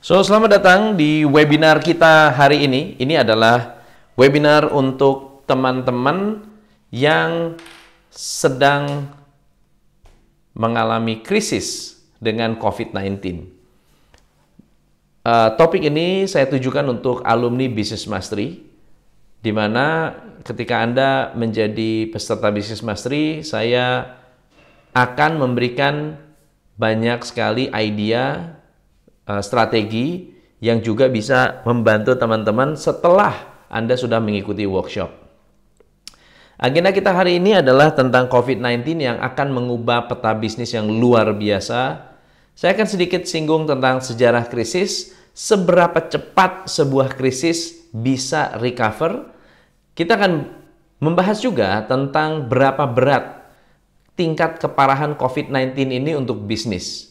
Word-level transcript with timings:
So, 0.00 0.16
selamat 0.24 0.50
datang 0.56 0.80
di 0.96 1.28
webinar 1.28 1.84
kita 1.84 2.32
hari 2.32 2.64
ini. 2.64 2.96
Ini 2.96 3.20
adalah 3.20 3.84
webinar 4.16 4.72
untuk 4.72 5.44
teman-teman 5.44 6.40
yang 6.88 7.60
sedang 8.08 9.12
mengalami 10.56 11.20
krisis 11.20 12.00
dengan 12.16 12.56
COVID-19. 12.56 13.44
Uh, 15.20 15.52
topik 15.60 15.84
ini 15.84 16.24
saya 16.24 16.48
tujukan 16.48 16.88
untuk 16.88 17.20
alumni 17.20 17.68
Business 17.68 18.08
Mastery, 18.08 18.56
di 19.44 19.52
mana 19.52 20.16
ketika 20.48 20.80
Anda 20.80 21.36
menjadi 21.36 22.08
peserta 22.08 22.48
Business 22.48 22.80
Mastery, 22.80 23.44
saya 23.44 24.16
akan 24.96 25.44
memberikan 25.44 26.16
banyak 26.80 27.20
sekali 27.20 27.68
idea, 27.68 28.56
uh, 29.30 29.38
strategi 29.38 30.34
yang 30.58 30.82
juga 30.82 31.06
bisa 31.06 31.62
membantu 31.62 32.18
teman-teman 32.18 32.74
setelah 32.74 33.62
Anda 33.70 33.94
sudah 33.94 34.18
mengikuti 34.18 34.66
workshop. 34.66 35.08
Agenda 36.60 36.92
kita 36.92 37.16
hari 37.16 37.40
ini 37.40 37.56
adalah 37.56 37.94
tentang 37.96 38.28
COVID-19 38.28 39.00
yang 39.00 39.16
akan 39.16 39.48
mengubah 39.48 40.10
peta 40.12 40.36
bisnis 40.36 40.76
yang 40.76 40.92
luar 40.92 41.32
biasa. 41.32 42.12
Saya 42.52 42.76
akan 42.76 42.84
sedikit 42.84 43.24
singgung 43.24 43.64
tentang 43.64 44.04
sejarah 44.04 44.44
krisis, 44.44 45.16
seberapa 45.32 45.96
cepat 45.96 46.68
sebuah 46.68 47.16
krisis 47.16 47.88
bisa 47.96 48.52
recover. 48.60 49.32
Kita 49.96 50.20
akan 50.20 50.52
membahas 51.00 51.40
juga 51.40 51.80
tentang 51.88 52.44
berapa 52.44 52.84
berat 52.84 53.40
tingkat 54.12 54.60
keparahan 54.60 55.16
COVID-19 55.16 55.88
ini 55.88 56.12
untuk 56.12 56.44
bisnis. 56.44 57.09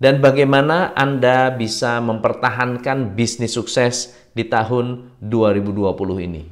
Dan 0.00 0.24
bagaimana 0.24 0.96
Anda 0.96 1.52
bisa 1.52 2.00
mempertahankan 2.00 3.12
bisnis 3.12 3.52
sukses 3.52 4.16
di 4.32 4.48
tahun 4.48 5.12
2020 5.20 6.24
ini. 6.24 6.48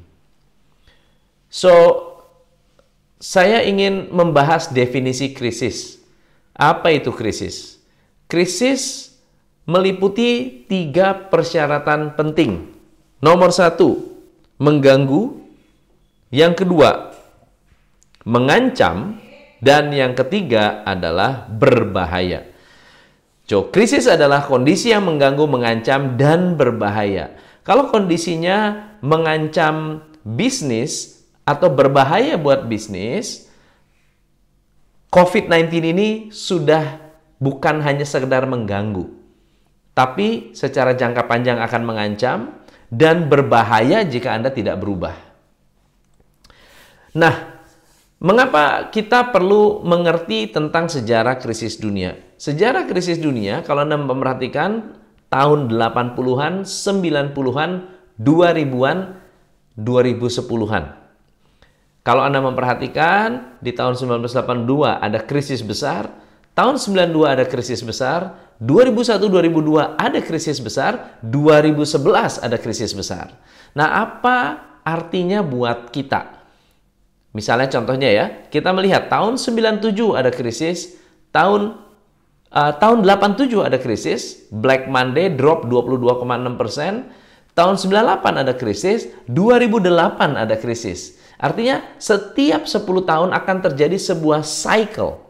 So, 1.49 1.73
saya 3.17 3.65
ingin 3.65 4.13
membahas 4.13 4.69
definisi 4.69 5.33
krisis. 5.33 5.97
Apa 6.53 6.93
itu 6.93 7.09
krisis? 7.09 7.81
Krisis 8.29 9.17
meliputi 9.65 10.63
tiga 10.69 11.17
persyaratan 11.33 12.21
penting. 12.21 12.69
Nomor 13.25 13.49
satu, 13.49 14.13
mengganggu. 14.61 15.41
Yang 16.29 16.69
kedua, 16.69 17.17
mengancam. 18.29 19.25
Dan 19.59 19.91
yang 19.91 20.15
ketiga 20.15 20.87
adalah 20.87 21.51
berbahaya. 21.51 22.58
So, 23.49 23.73
krisis 23.73 24.05
adalah 24.05 24.45
kondisi 24.45 24.93
yang 24.93 25.09
mengganggu, 25.09 25.49
mengancam, 25.49 26.21
dan 26.21 26.55
berbahaya. 26.55 27.33
Kalau 27.65 27.89
kondisinya 27.89 28.93
mengancam 29.01 30.05
bisnis, 30.21 31.19
atau 31.49 31.73
berbahaya 31.73 32.37
buat 32.37 32.69
bisnis, 32.69 33.49
COVID-19 35.09 35.73
ini 35.97 36.09
sudah 36.29 37.01
bukan 37.41 37.81
hanya 37.81 38.05
sekedar 38.05 38.45
mengganggu, 38.45 39.09
tapi 39.97 40.53
secara 40.53 40.93
jangka 40.93 41.25
panjang 41.25 41.57
akan 41.57 41.83
mengancam 41.89 42.39
dan 42.93 43.33
berbahaya 43.33 44.05
jika 44.05 44.37
Anda 44.37 44.53
tidak 44.53 44.77
berubah. 44.77 45.17
Nah, 47.17 47.58
mengapa 48.19 48.91
kita 48.91 49.31
perlu 49.31 49.83
mengerti 49.87 50.51
tentang 50.51 50.91
sejarah 50.91 51.39
krisis 51.39 51.79
dunia? 51.79 52.19
Sejarah 52.39 52.87
krisis 52.87 53.19
dunia, 53.19 53.67
kalau 53.67 53.83
Anda 53.83 53.99
memperhatikan 53.99 54.99
tahun 55.27 55.71
80-an, 55.71 56.63
90-an, 56.63 57.71
2000-an, 58.19 58.99
2010-an. 59.79 60.85
Kalau 62.03 62.23
Anda 62.25 62.41
memperhatikan, 62.41 63.61
di 63.61 63.77
tahun 63.77 63.99
1982 63.99 64.65
ada 65.03 65.19
krisis 65.23 65.61
besar, 65.61 66.09
tahun 66.57 66.81
92 66.81 67.35
ada 67.37 67.45
krisis 67.45 67.85
besar, 67.85 68.49
2001-2002 68.59 70.01
ada 70.01 70.19
krisis 70.25 70.59
besar, 70.59 71.21
2011 71.21 72.43
ada 72.43 72.57
krisis 72.57 72.97
besar. 72.97 73.37
Nah, 73.77 74.03
apa 74.03 74.59
artinya 74.83 75.45
buat 75.45 75.93
kita? 75.93 76.38
Misalnya 77.37 77.69
contohnya 77.69 78.09
ya, 78.09 78.27
kita 78.49 78.73
melihat 78.73 79.13
tahun 79.13 79.37
97 79.37 79.95
ada 80.17 80.33
krisis, 80.33 80.97
tahun 81.29 81.77
uh, 82.53 82.73
tahun 82.81 83.05
87 83.05 83.53
ada 83.61 83.77
krisis, 83.77 84.49
Black 84.49 84.89
Monday 84.89 85.29
drop 85.33 85.69
22,6 85.69 86.25
persen, 86.57 86.93
tahun 87.53 87.77
98 87.77 88.43
ada 88.43 88.53
krisis, 88.57 89.13
2008 89.29 90.41
ada 90.41 90.57
krisis. 90.57 91.21
Artinya 91.39 91.85
setiap 92.03 92.67
10 92.67 92.83
tahun 92.83 93.31
akan 93.31 93.57
terjadi 93.71 93.95
sebuah 93.95 94.43
cycle. 94.43 95.23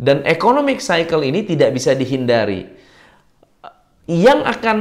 Dan 0.00 0.24
economic 0.24 0.80
cycle 0.80 1.20
ini 1.26 1.44
tidak 1.44 1.76
bisa 1.76 1.92
dihindari. 1.92 2.68
Yang 4.08 4.40
akan 4.48 4.78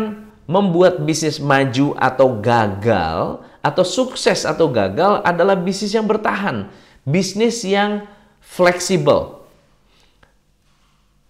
membuat 0.49 1.03
bisnis 1.05 1.37
maju 1.37 1.93
atau 1.99 2.39
gagal, 2.41 3.45
atau 3.59 3.83
sukses 3.83 4.47
atau 4.47 4.71
gagal 4.71 5.23
adalah 5.23 5.55
bisnis 5.59 5.91
yang 5.95 6.07
bertahan. 6.07 6.71
Bisnis 7.03 7.63
yang 7.63 8.07
fleksibel. 8.39 9.43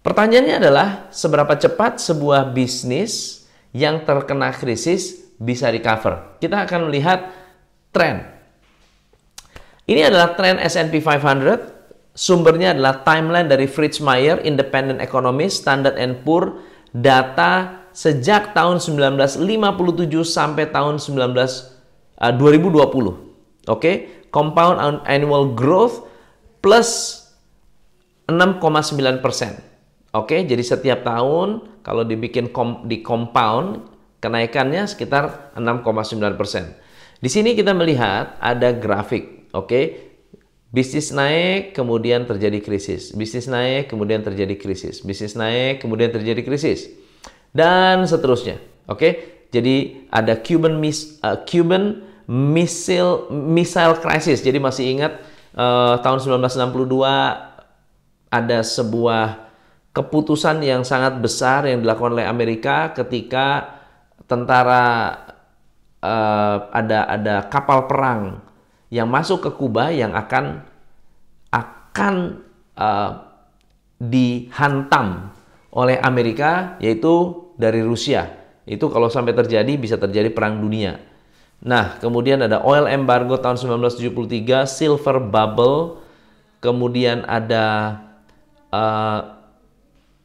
Pertanyaannya 0.00 0.56
adalah 0.56 0.88
seberapa 1.12 1.52
cepat 1.56 2.00
sebuah 2.00 2.56
bisnis 2.56 3.44
yang 3.76 4.02
terkena 4.08 4.50
krisis 4.50 5.32
bisa 5.36 5.68
recover. 5.68 6.40
Kita 6.40 6.64
akan 6.64 6.88
melihat 6.88 7.28
tren 7.92 8.40
ini 9.90 10.06
adalah 10.06 10.38
tren 10.38 10.62
S&P 10.62 11.02
500. 11.02 12.14
Sumbernya 12.14 12.78
adalah 12.78 13.02
timeline 13.02 13.50
dari 13.50 13.66
Fritz 13.66 13.98
Meyer, 13.98 14.38
Independent 14.46 15.02
Economist, 15.02 15.66
Standard 15.66 15.98
Poor, 16.22 16.62
data 16.94 17.82
sejak 17.90 18.54
tahun 18.54 18.78
1957 18.78 19.42
sampai 20.22 20.70
tahun 20.70 21.02
19 21.02 21.69
uh, 22.20 22.32
2020. 22.36 22.76
Oke, 22.76 23.18
okay? 23.66 23.94
compound 24.30 25.02
annual 25.08 25.52
growth 25.56 26.06
plus 26.60 27.20
6,9 28.28 29.24
persen. 29.24 29.58
Oke, 30.14 30.36
okay? 30.36 30.40
jadi 30.46 30.62
setiap 30.62 31.02
tahun 31.02 31.80
kalau 31.82 32.06
dibikin 32.06 32.52
kom, 32.54 32.86
di 32.86 33.02
compound 33.02 33.88
kenaikannya 34.20 34.86
sekitar 34.86 35.54
6,9 35.56 36.38
persen. 36.38 36.76
Di 37.20 37.28
sini 37.28 37.52
kita 37.52 37.76
melihat 37.76 38.40
ada 38.40 38.72
grafik 38.72 39.40
Oke, 39.50 39.66
okay? 39.66 39.84
bisnis 40.70 41.10
naik, 41.10 41.74
kemudian 41.74 42.22
terjadi 42.22 42.62
krisis. 42.62 43.10
Bisnis 43.10 43.50
naik, 43.50 43.90
kemudian 43.90 44.22
terjadi 44.22 44.54
krisis. 44.54 45.02
Bisnis 45.02 45.34
naik, 45.34 45.82
kemudian 45.82 46.14
terjadi 46.14 46.38
krisis. 46.46 46.86
Dan 47.50 48.06
seterusnya. 48.06 48.62
Oke, 48.86 48.94
okay? 48.94 49.12
jadi 49.50 50.06
ada 50.06 50.38
Cuban, 50.38 50.78
mis, 50.78 51.18
uh, 51.26 51.42
Cuban 51.42 52.06
missile, 52.30 53.26
missile 53.34 53.98
crisis. 53.98 54.38
Jadi 54.38 54.62
masih 54.62 54.94
ingat 54.94 55.18
uh, 55.58 55.98
tahun 55.98 56.22
1962 56.22 58.30
ada 58.30 58.58
sebuah 58.62 59.50
keputusan 59.90 60.62
yang 60.62 60.86
sangat 60.86 61.18
besar 61.18 61.66
yang 61.66 61.82
dilakukan 61.82 62.14
oleh 62.14 62.30
Amerika 62.30 62.94
ketika 62.94 63.74
tentara 64.30 65.18
uh, 65.98 66.70
ada 66.70 67.10
ada 67.10 67.36
kapal 67.50 67.90
perang 67.90 68.38
yang 68.94 69.10
masuk 69.10 69.42
ke 69.42 69.50
Kuba 69.58 69.90
yang 69.90 70.14
akan 70.14 70.62
akan 71.50 72.14
uh, 72.78 73.10
dihantam 73.98 75.34
oleh 75.74 75.98
Amerika 75.98 76.78
yaitu 76.78 77.34
dari 77.58 77.82
Rusia. 77.82 78.30
Itu 78.62 78.86
kalau 78.86 79.10
sampai 79.10 79.34
terjadi 79.34 79.74
bisa 79.74 79.98
terjadi 79.98 80.30
perang 80.30 80.62
dunia. 80.62 81.09
Nah, 81.60 82.00
kemudian 82.00 82.40
ada 82.40 82.64
oil 82.64 82.88
embargo 82.88 83.36
tahun 83.36 83.60
1973, 83.60 84.64
silver 84.64 85.20
bubble, 85.20 86.00
kemudian 86.64 87.28
ada 87.28 88.00
uh, 88.72 89.36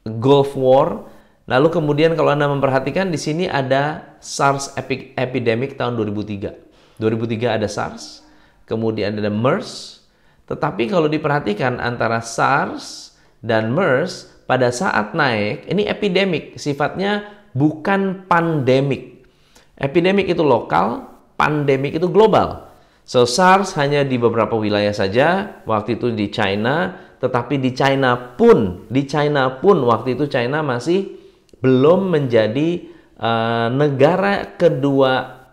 Gulf 0.07 0.55
War. 0.55 1.11
Lalu 1.45 1.67
kemudian 1.69 2.15
kalau 2.17 2.33
Anda 2.33 2.49
memperhatikan 2.49 3.11
di 3.11 3.19
sini 3.19 3.45
ada 3.45 4.15
SARS 4.23 4.73
epidemic 5.19 5.77
tahun 5.77 5.93
2003. 5.99 6.65
2003 6.97 7.57
ada 7.61 7.67
SARS, 7.67 8.23
kemudian 8.65 9.19
ada 9.19 9.29
MERS. 9.29 10.01
Tetapi 10.47 10.87
kalau 10.89 11.11
diperhatikan 11.11 11.83
antara 11.83 12.23
SARS 12.23 13.13
dan 13.43 13.75
MERS 13.75 14.31
pada 14.47 14.71
saat 14.71 15.11
naik, 15.11 15.67
ini 15.67 15.85
epidemik, 15.85 16.55
sifatnya 16.57 17.27
bukan 17.51 18.25
pandemik. 18.25 19.27
Epidemik 19.75 20.31
itu 20.31 20.41
lokal, 20.41 21.14
pandemik 21.35 21.99
itu 21.99 22.07
global. 22.11 22.71
So 23.05 23.29
SARS 23.29 23.77
hanya 23.77 24.01
di 24.01 24.17
beberapa 24.17 24.57
wilayah 24.57 24.89
saja, 24.89 25.61
waktu 25.69 26.01
itu 26.01 26.09
di 26.09 26.33
China, 26.33 26.97
tetapi 27.21 27.61
di 27.61 27.71
China 27.77 28.17
pun, 28.33 28.89
di 28.89 29.05
China 29.05 29.61
pun 29.61 29.85
waktu 29.85 30.17
itu 30.17 30.25
China 30.25 30.65
masih 30.65 31.13
belum 31.61 32.09
menjadi 32.09 32.89
uh, 33.21 33.69
negara 33.69 34.57
kedua 34.57 35.45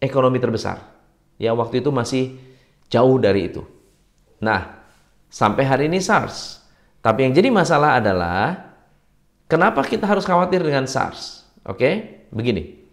ekonomi 0.00 0.40
terbesar. 0.40 0.80
Ya 1.36 1.52
waktu 1.52 1.84
itu 1.84 1.92
masih 1.92 2.40
jauh 2.88 3.20
dari 3.20 3.52
itu. 3.52 3.62
Nah, 4.40 4.80
sampai 5.28 5.62
hari 5.68 5.84
ini 5.92 6.00
SARS. 6.00 6.64
Tapi 7.04 7.28
yang 7.28 7.32
jadi 7.36 7.52
masalah 7.52 8.00
adalah 8.00 8.74
kenapa 9.46 9.84
kita 9.84 10.08
harus 10.08 10.26
khawatir 10.26 10.64
dengan 10.64 10.88
SARS? 10.88 11.46
Oke, 11.68 12.24
begini. 12.32 12.87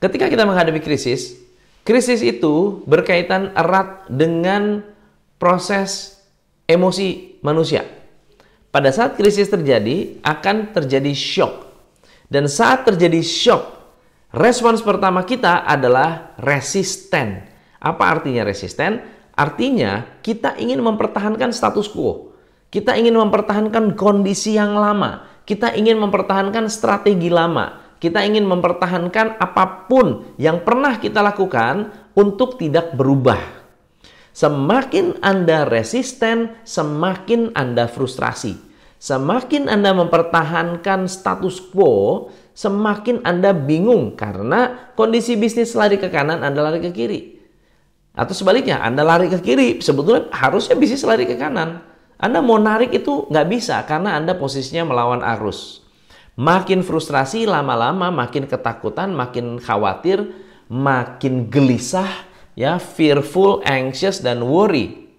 Ketika 0.00 0.32
kita 0.32 0.48
menghadapi 0.48 0.80
krisis, 0.80 1.36
krisis 1.84 2.24
itu 2.24 2.80
berkaitan 2.88 3.52
erat 3.52 4.08
dengan 4.08 4.80
proses 5.36 6.16
emosi 6.64 7.36
manusia. 7.44 7.84
Pada 8.72 8.88
saat 8.88 9.20
krisis 9.20 9.52
terjadi, 9.52 10.22
akan 10.24 10.72
terjadi 10.72 11.12
shock. 11.12 11.68
Dan 12.32 12.48
saat 12.48 12.88
terjadi 12.88 13.20
shock, 13.20 13.76
respons 14.32 14.80
pertama 14.80 15.20
kita 15.26 15.68
adalah 15.68 16.32
resisten. 16.40 17.44
Apa 17.76 18.16
artinya 18.16 18.46
resisten? 18.46 19.04
Artinya 19.36 20.20
kita 20.24 20.56
ingin 20.56 20.80
mempertahankan 20.80 21.52
status 21.52 21.92
quo. 21.92 22.32
Kita 22.70 22.94
ingin 22.94 23.18
mempertahankan 23.18 23.98
kondisi 23.98 24.54
yang 24.54 24.78
lama. 24.78 25.26
Kita 25.42 25.74
ingin 25.74 25.98
mempertahankan 25.98 26.70
strategi 26.70 27.26
lama. 27.26 27.79
Kita 28.00 28.24
ingin 28.24 28.48
mempertahankan 28.48 29.36
apa 29.36 29.84
pun 29.84 30.32
yang 30.40 30.64
pernah 30.64 30.96
kita 30.96 31.20
lakukan 31.20 31.92
untuk 32.16 32.56
tidak 32.56 32.96
berubah. 32.96 33.60
Semakin 34.32 35.20
Anda 35.20 35.68
resisten, 35.68 36.56
semakin 36.64 37.52
Anda 37.52 37.84
frustrasi. 37.92 38.56
Semakin 38.96 39.68
Anda 39.68 39.92
mempertahankan 39.92 41.12
status 41.12 41.60
quo, 41.60 42.32
semakin 42.56 43.20
Anda 43.20 43.52
bingung 43.52 44.16
karena 44.16 44.92
kondisi 44.96 45.36
bisnis 45.36 45.76
lari 45.76 46.00
ke 46.00 46.08
kanan, 46.08 46.40
Anda 46.40 46.72
lari 46.72 46.80
ke 46.80 46.92
kiri. 46.96 47.36
Atau 48.16 48.32
sebaliknya, 48.32 48.80
Anda 48.80 49.04
lari 49.04 49.28
ke 49.28 49.44
kiri, 49.44 49.84
sebetulnya 49.84 50.32
harusnya 50.32 50.72
bisnis 50.72 51.04
lari 51.04 51.28
ke 51.28 51.36
kanan. 51.36 51.84
Anda 52.20 52.44
mau 52.44 52.60
narik 52.60 52.92
itu 52.92 53.28
nggak 53.28 53.46
bisa 53.48 53.80
karena 53.88 54.16
Anda 54.16 54.36
posisinya 54.36 54.88
melawan 54.88 55.24
arus. 55.36 55.84
Makin 56.40 56.80
frustrasi 56.80 57.44
lama-lama, 57.44 58.08
makin 58.08 58.48
ketakutan, 58.48 59.12
makin 59.12 59.60
khawatir, 59.60 60.24
makin 60.72 61.52
gelisah, 61.52 62.08
ya 62.56 62.80
fearful, 62.80 63.60
anxious 63.68 64.24
dan 64.24 64.40
worry. 64.40 65.12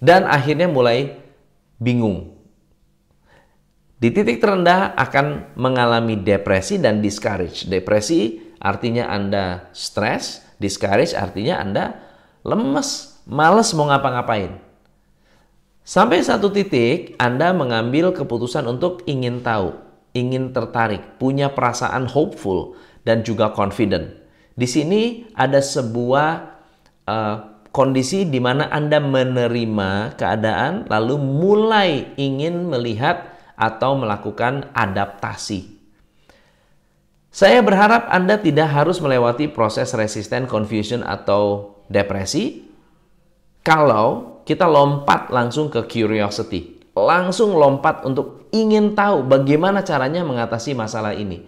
Dan 0.00 0.24
akhirnya 0.24 0.64
mulai 0.64 1.20
bingung. 1.76 2.32
Di 3.98 4.08
titik 4.08 4.40
terendah 4.40 4.96
akan 4.96 5.52
mengalami 5.58 6.16
depresi 6.16 6.80
dan 6.80 7.04
discourage. 7.04 7.68
Depresi 7.68 8.40
artinya 8.56 9.10
Anda 9.10 9.68
stres, 9.76 10.40
discourage 10.56 11.12
artinya 11.12 11.60
Anda 11.60 11.84
lemes, 12.40 13.20
males 13.28 13.74
mau 13.76 13.90
ngapa-ngapain. 13.90 14.56
Sampai 15.84 16.24
satu 16.24 16.48
titik 16.48 17.18
Anda 17.20 17.50
mengambil 17.52 18.14
keputusan 18.14 18.64
untuk 18.70 19.02
ingin 19.04 19.42
tahu, 19.42 19.87
ingin 20.18 20.50
tertarik, 20.50 21.22
punya 21.22 21.54
perasaan 21.54 22.10
hopeful 22.10 22.74
dan 23.06 23.22
juga 23.22 23.54
confident. 23.54 24.10
Di 24.58 24.66
sini 24.66 25.30
ada 25.38 25.62
sebuah 25.62 26.28
uh, 27.06 27.36
kondisi 27.70 28.26
di 28.26 28.42
mana 28.42 28.66
Anda 28.74 28.98
menerima 28.98 30.18
keadaan 30.18 30.90
lalu 30.90 31.14
mulai 31.14 32.18
ingin 32.18 32.66
melihat 32.66 33.38
atau 33.54 33.94
melakukan 33.94 34.74
adaptasi. 34.74 35.78
Saya 37.28 37.62
berharap 37.62 38.10
Anda 38.10 38.40
tidak 38.42 38.66
harus 38.72 38.98
melewati 38.98 39.46
proses 39.46 39.94
resisten, 39.94 40.50
confusion 40.50 41.06
atau 41.06 41.76
depresi 41.86 42.66
kalau 43.62 44.40
kita 44.42 44.64
lompat 44.64 45.28
langsung 45.28 45.68
ke 45.68 45.86
curiosity. 45.86 46.77
Langsung 47.06 47.54
lompat 47.54 48.02
untuk 48.02 48.50
ingin 48.50 48.98
tahu 48.98 49.22
bagaimana 49.28 49.86
caranya 49.86 50.26
mengatasi 50.26 50.74
masalah 50.74 51.14
ini. 51.14 51.46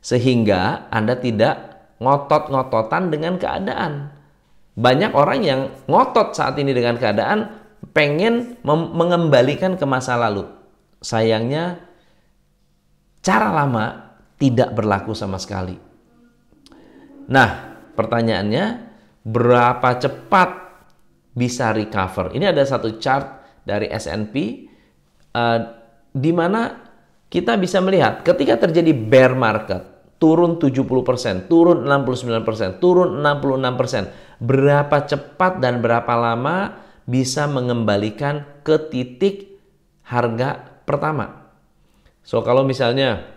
Sehingga 0.00 0.88
Anda 0.88 1.18
tidak 1.18 1.54
ngotot-ngototan 2.00 3.12
dengan 3.12 3.36
keadaan. 3.36 4.12
Banyak 4.76 5.12
orang 5.16 5.40
yang 5.40 5.60
ngotot 5.88 6.36
saat 6.36 6.56
ini 6.60 6.76
dengan 6.76 7.00
keadaan 7.00 7.64
pengen 7.96 8.60
mengembalikan 8.64 9.76
ke 9.80 9.84
masa 9.88 10.20
lalu. 10.20 10.44
Sayangnya 11.00 11.80
cara 13.24 13.52
lama 13.52 14.16
tidak 14.36 14.76
berlaku 14.76 15.16
sama 15.16 15.40
sekali. 15.40 15.76
Nah, 17.26 17.50
pertanyaannya 17.96 18.64
berapa 19.24 19.90
cepat 19.98 20.50
bisa 21.32 21.72
recover? 21.72 22.36
Ini 22.36 22.52
ada 22.52 22.62
satu 22.62 23.00
chart 23.00 23.42
dari 23.66 23.90
S&P 23.90 24.34
eh, 25.36 25.58
di 26.16 26.32
mana 26.32 26.88
kita 27.28 27.60
bisa 27.60 27.84
melihat 27.84 28.24
ketika 28.24 28.64
terjadi 28.64 28.96
bear 28.96 29.36
market 29.36 29.96
turun 30.16 30.56
70%, 30.56 31.44
turun 31.48 31.84
69%, 31.84 32.80
turun 32.80 33.20
66%. 33.20 34.40
Berapa 34.40 35.04
cepat 35.04 35.60
dan 35.60 35.84
berapa 35.84 36.12
lama 36.16 36.80
bisa 37.04 37.44
mengembalikan 37.46 38.44
ke 38.64 38.80
titik 38.88 39.60
harga 40.08 40.80
pertama. 40.88 41.52
So 42.24 42.42
kalau 42.42 42.66
misalnya 42.66 43.28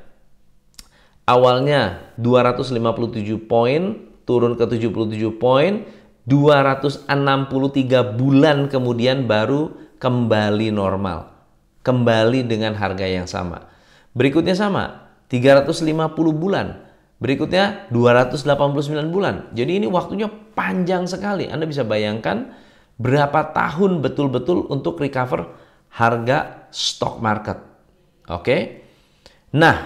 awalnya 1.28 2.14
257 2.18 3.46
poin 3.46 4.10
turun 4.24 4.54
ke 4.54 4.66
77 4.66 5.42
poin, 5.42 5.86
263 6.30 7.10
bulan 8.14 8.70
kemudian 8.70 9.26
baru 9.26 9.74
kembali 9.98 10.70
normal. 10.70 11.39
Kembali 11.80 12.44
dengan 12.44 12.76
harga 12.76 13.08
yang 13.08 13.26
sama. 13.26 13.72
Berikutnya 14.12 14.54
sama, 14.54 15.10
350 15.32 15.96
bulan. 16.36 16.90
Berikutnya 17.20 17.88
289 17.92 19.12
bulan. 19.12 19.52
Jadi 19.52 19.84
ini 19.84 19.88
waktunya 19.92 20.32
panjang 20.56 21.04
sekali. 21.08 21.52
Anda 21.52 21.68
bisa 21.68 21.84
bayangkan 21.84 22.52
berapa 23.00 23.56
tahun 23.56 24.00
betul-betul 24.00 24.68
untuk 24.72 25.00
recover 25.00 25.52
harga 25.92 26.68
stock 26.72 27.20
market. 27.20 27.60
Oke. 28.32 28.86
Nah, 29.56 29.78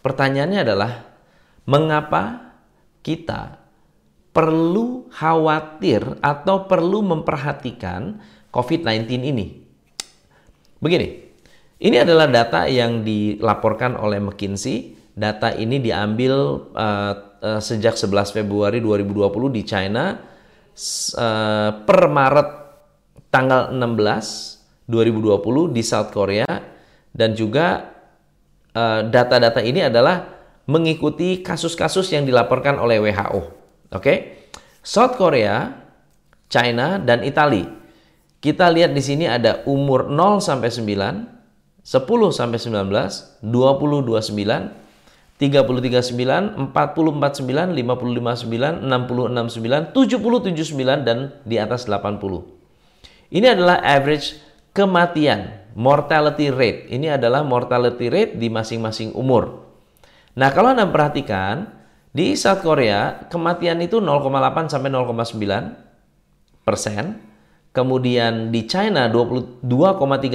pertanyaannya 0.00 0.60
adalah 0.62 0.92
mengapa 1.66 2.54
kita 3.02 3.58
perlu 4.30 5.08
khawatir 5.10 6.20
atau 6.20 6.68
perlu 6.68 7.02
memperhatikan 7.02 8.20
COVID-19 8.52 9.08
ini? 9.24 9.65
Begini, 10.86 11.18
ini 11.82 11.98
adalah 11.98 12.30
data 12.30 12.70
yang 12.70 13.02
dilaporkan 13.02 13.98
oleh 13.98 14.22
McKinsey. 14.22 14.94
Data 15.18 15.50
ini 15.50 15.82
diambil 15.82 16.62
uh, 16.70 17.12
uh, 17.42 17.58
sejak 17.58 17.98
11 17.98 18.30
Februari 18.30 18.78
2020 18.78 19.26
di 19.50 19.62
China 19.66 20.14
uh, 20.14 21.70
per 21.82 22.00
Maret 22.06 22.48
tanggal 23.34 23.74
16 23.74 24.86
2020 24.86 25.74
di 25.74 25.82
South 25.82 26.14
Korea 26.14 26.46
dan 27.10 27.34
juga 27.34 27.90
data-data 29.10 29.58
uh, 29.58 29.66
ini 29.66 29.88
adalah 29.90 30.22
mengikuti 30.70 31.42
kasus-kasus 31.42 32.14
yang 32.14 32.22
dilaporkan 32.22 32.78
oleh 32.78 33.02
WHO. 33.02 33.40
Oke. 33.42 33.50
Okay? 33.90 34.16
South 34.86 35.18
Korea, 35.18 35.82
China 36.46 37.02
dan 37.02 37.26
Italia. 37.26 37.85
Kita 38.40 38.68
lihat 38.68 38.92
di 38.92 39.02
sini 39.02 39.24
ada 39.24 39.64
umur 39.64 40.06
0 40.12 40.38
sampai 40.44 40.68
9, 40.68 41.82
10 41.82 42.32
sampai 42.34 42.58
19, 42.58 43.42
20 43.42 43.44
29, 43.44 44.86
33 45.36 46.00
9, 46.16 46.72
44 46.72 47.44
9, 47.44 47.76
55 47.76 48.48
9, 48.48 48.84
66 48.84 49.92
9, 49.92 49.92
70 49.92 50.56
79 50.56 51.06
dan 51.06 51.18
di 51.44 51.56
atas 51.60 51.84
80. 51.88 52.56
Ini 53.32 53.46
adalah 53.52 53.82
average 53.82 54.38
kematian, 54.76 55.72
mortality 55.76 56.48
rate. 56.52 56.88
Ini 56.92 57.20
adalah 57.20 57.44
mortality 57.44 58.08
rate 58.08 58.32
di 58.36 58.48
masing-masing 58.52 59.12
umur. 59.16 59.66
Nah, 60.36 60.52
kalau 60.52 60.76
Anda 60.76 60.84
perhatikan, 60.88 61.76
di 62.16 62.32
South 62.32 62.64
Korea 62.64 63.28
kematian 63.28 63.76
itu 63.84 64.00
0,8 64.00 64.72
sampai 64.72 64.88
0,9 64.88 66.64
persen. 66.64 67.20
Kemudian 67.76 68.48
di 68.48 68.64
China 68.64 69.04
22,3 69.12 69.68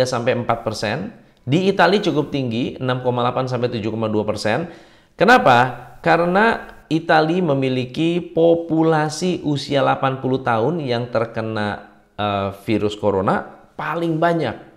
sampai 0.06 0.38
4 0.38 0.62
persen. 0.62 1.10
Di 1.42 1.74
Italia 1.74 1.98
cukup 1.98 2.30
tinggi, 2.30 2.78
6,8 2.78 3.50
sampai 3.50 3.74
7,2 3.74 4.30
persen. 4.30 4.70
Kenapa? 5.18 5.58
Karena 6.06 6.70
Italia 6.86 7.42
memiliki 7.42 8.22
populasi 8.22 9.42
usia 9.42 9.82
80 9.82 10.22
tahun 10.22 10.74
yang 10.86 11.10
terkena 11.10 11.90
uh, 12.14 12.54
virus 12.62 12.94
corona 12.94 13.42
paling 13.74 14.22
banyak. 14.22 14.70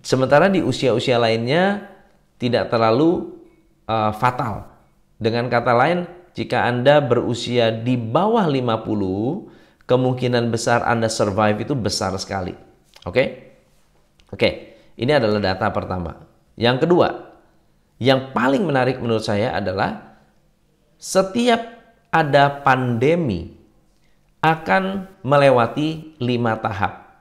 Sementara 0.00 0.48
di 0.48 0.64
usia-usia 0.64 1.20
lainnya 1.20 1.92
tidak 2.40 2.72
terlalu 2.72 3.36
uh, 3.84 4.16
fatal. 4.16 4.64
Dengan 5.20 5.52
kata 5.52 5.76
lain, 5.76 6.08
jika 6.32 6.64
Anda 6.64 7.04
berusia 7.04 7.68
di 7.68 8.00
bawah 8.00 8.48
50, 8.48 9.61
kemungkinan 9.86 10.50
besar 10.52 10.86
Anda 10.86 11.10
survive 11.10 11.62
itu 11.66 11.74
besar 11.74 12.14
sekali. 12.18 12.54
Oke? 13.02 13.12
Okay? 13.12 13.26
Oke, 14.32 14.40
okay. 14.40 14.52
ini 14.96 15.12
adalah 15.12 15.42
data 15.42 15.68
pertama. 15.68 16.24
Yang 16.56 16.88
kedua, 16.88 17.08
yang 18.00 18.32
paling 18.32 18.64
menarik 18.64 18.96
menurut 18.96 19.22
saya 19.22 19.52
adalah 19.52 20.16
setiap 20.96 21.60
ada 22.08 22.64
pandemi 22.64 23.52
akan 24.42 25.06
melewati 25.22 26.18
lima 26.18 26.58
tahap. 26.58 27.12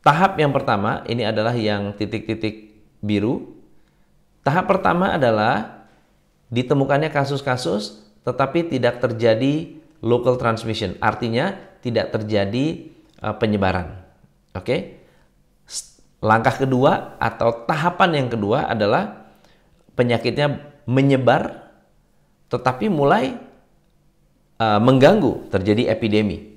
Tahap 0.00 0.36
yang 0.40 0.52
pertama 0.52 1.04
ini 1.08 1.24
adalah 1.24 1.52
yang 1.52 1.92
titik-titik 1.96 2.76
biru. 3.04 3.56
Tahap 4.44 4.68
pertama 4.68 5.16
adalah 5.16 5.84
ditemukannya 6.52 7.12
kasus-kasus 7.12 8.04
tetapi 8.24 8.72
tidak 8.72 9.04
terjadi 9.04 9.83
local 10.04 10.36
transmission. 10.36 11.00
Artinya 11.00 11.56
tidak 11.80 12.12
terjadi 12.12 12.92
uh, 13.24 13.34
penyebaran. 13.40 14.04
Oke. 14.52 14.60
Okay? 14.60 14.80
Langkah 16.20 16.56
kedua 16.56 17.16
atau 17.20 17.64
tahapan 17.64 18.24
yang 18.24 18.28
kedua 18.32 18.68
adalah 18.68 19.28
penyakitnya 19.96 20.72
menyebar 20.84 21.64
tetapi 22.48 22.86
mulai 22.92 23.34
uh, 24.60 24.80
mengganggu, 24.80 25.50
terjadi 25.50 25.90
epidemi. 25.90 26.54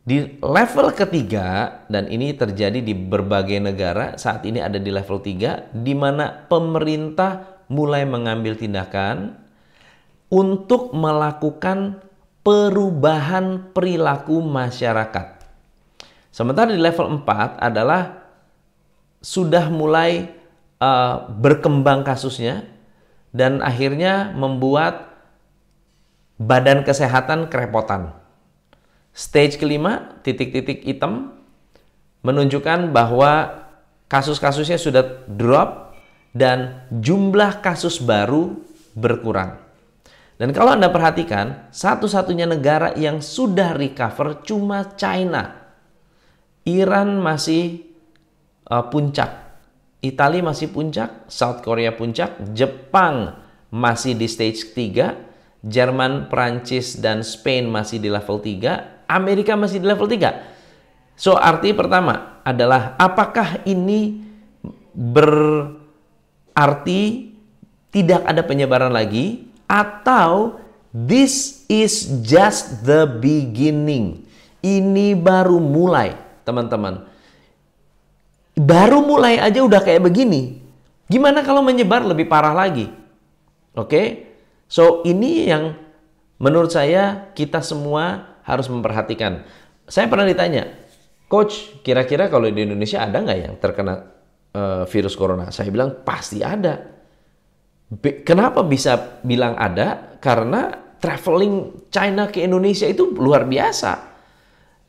Di 0.00 0.40
level 0.42 0.90
ketiga, 0.96 1.80
dan 1.86 2.10
ini 2.10 2.34
terjadi 2.34 2.82
di 2.82 2.96
berbagai 2.96 3.60
negara, 3.62 4.18
saat 4.18 4.42
ini 4.48 4.58
ada 4.58 4.80
di 4.80 4.90
level 4.90 5.22
3, 5.22 5.70
di 5.70 5.94
mana 5.94 6.48
pemerintah 6.50 7.62
mulai 7.70 8.02
mengambil 8.02 8.58
tindakan 8.58 9.38
untuk 10.32 10.90
melakukan 10.96 12.02
perubahan 12.50 13.70
perilaku 13.70 14.42
masyarakat. 14.42 15.46
Sementara 16.34 16.74
di 16.74 16.82
level 16.82 17.22
4 17.22 17.62
adalah 17.62 18.26
sudah 19.22 19.70
mulai 19.70 20.26
uh, 20.82 21.30
berkembang 21.30 22.02
kasusnya 22.02 22.66
dan 23.30 23.62
akhirnya 23.62 24.34
membuat 24.34 25.14
badan 26.42 26.82
kesehatan 26.82 27.46
kerepotan 27.46 28.18
Stage 29.20 29.60
kelima, 29.60 30.16
titik-titik 30.24 30.80
hitam, 30.80 31.36
menunjukkan 32.24 32.88
bahwa 32.88 33.66
kasus-kasusnya 34.08 34.80
sudah 34.80 35.28
drop 35.28 35.92
dan 36.32 36.88
jumlah 36.88 37.60
kasus 37.60 38.00
baru 38.00 38.56
berkurang. 38.96 39.59
Dan 40.40 40.56
kalau 40.56 40.72
Anda 40.72 40.88
perhatikan, 40.88 41.68
satu-satunya 41.68 42.48
negara 42.48 42.96
yang 42.96 43.20
sudah 43.20 43.76
recover 43.76 44.40
cuma 44.40 44.96
China. 44.96 45.52
Iran 46.64 47.20
masih 47.20 47.84
uh, 48.72 48.88
puncak. 48.88 49.52
Italia 50.00 50.40
masih 50.40 50.72
puncak, 50.72 51.28
South 51.28 51.60
Korea 51.60 51.92
puncak, 51.92 52.56
Jepang 52.56 53.36
masih 53.68 54.16
di 54.16 54.24
stage 54.24 54.72
3, 54.72 55.60
Jerman, 55.60 56.32
Prancis, 56.32 56.96
dan 56.96 57.20
Spain 57.20 57.68
masih 57.68 58.00
di 58.00 58.08
level 58.08 58.40
3, 58.40 59.12
Amerika 59.12 59.60
masih 59.60 59.84
di 59.84 59.86
level 59.92 60.08
3. 60.08 61.20
So 61.20 61.36
arti 61.36 61.76
pertama 61.76 62.40
adalah 62.48 62.96
apakah 62.96 63.60
ini 63.68 64.24
berarti 64.96 65.76
tidak 67.92 68.24
ada 68.24 68.40
penyebaran 68.40 68.88
lagi 68.88 69.49
atau 69.70 70.58
this 70.90 71.62
is 71.70 72.10
just 72.26 72.82
the 72.82 73.06
beginning. 73.06 74.26
Ini 74.58 75.14
baru 75.14 75.62
mulai, 75.62 76.18
teman-teman. 76.42 77.06
Baru 78.58 79.06
mulai 79.06 79.38
aja 79.38 79.62
udah 79.62 79.78
kayak 79.78 80.10
begini. 80.10 80.58
Gimana 81.06 81.46
kalau 81.46 81.62
menyebar 81.62 82.02
lebih 82.02 82.26
parah 82.26 82.52
lagi? 82.52 82.90
Oke? 83.78 83.86
Okay? 83.86 84.06
So 84.66 85.06
ini 85.06 85.48
yang 85.48 85.78
menurut 86.42 86.74
saya 86.74 87.30
kita 87.32 87.62
semua 87.64 88.36
harus 88.44 88.66
memperhatikan. 88.66 89.46
Saya 89.90 90.06
pernah 90.06 90.28
ditanya, 90.28 90.70
Coach, 91.30 91.82
kira-kira 91.86 92.26
kalau 92.26 92.50
di 92.50 92.66
Indonesia 92.66 93.06
ada 93.06 93.22
nggak 93.22 93.38
yang 93.38 93.54
terkena 93.62 93.94
uh, 94.50 94.84
virus 94.90 95.14
corona? 95.14 95.54
Saya 95.54 95.70
bilang 95.70 96.02
pasti 96.02 96.42
ada. 96.42 96.99
Kenapa 97.98 98.62
bisa 98.62 99.18
bilang 99.26 99.58
ada? 99.58 100.14
Karena 100.22 100.70
traveling 101.02 101.88
China 101.90 102.30
ke 102.30 102.46
Indonesia 102.46 102.86
itu 102.86 103.10
luar 103.18 103.50
biasa. 103.50 104.12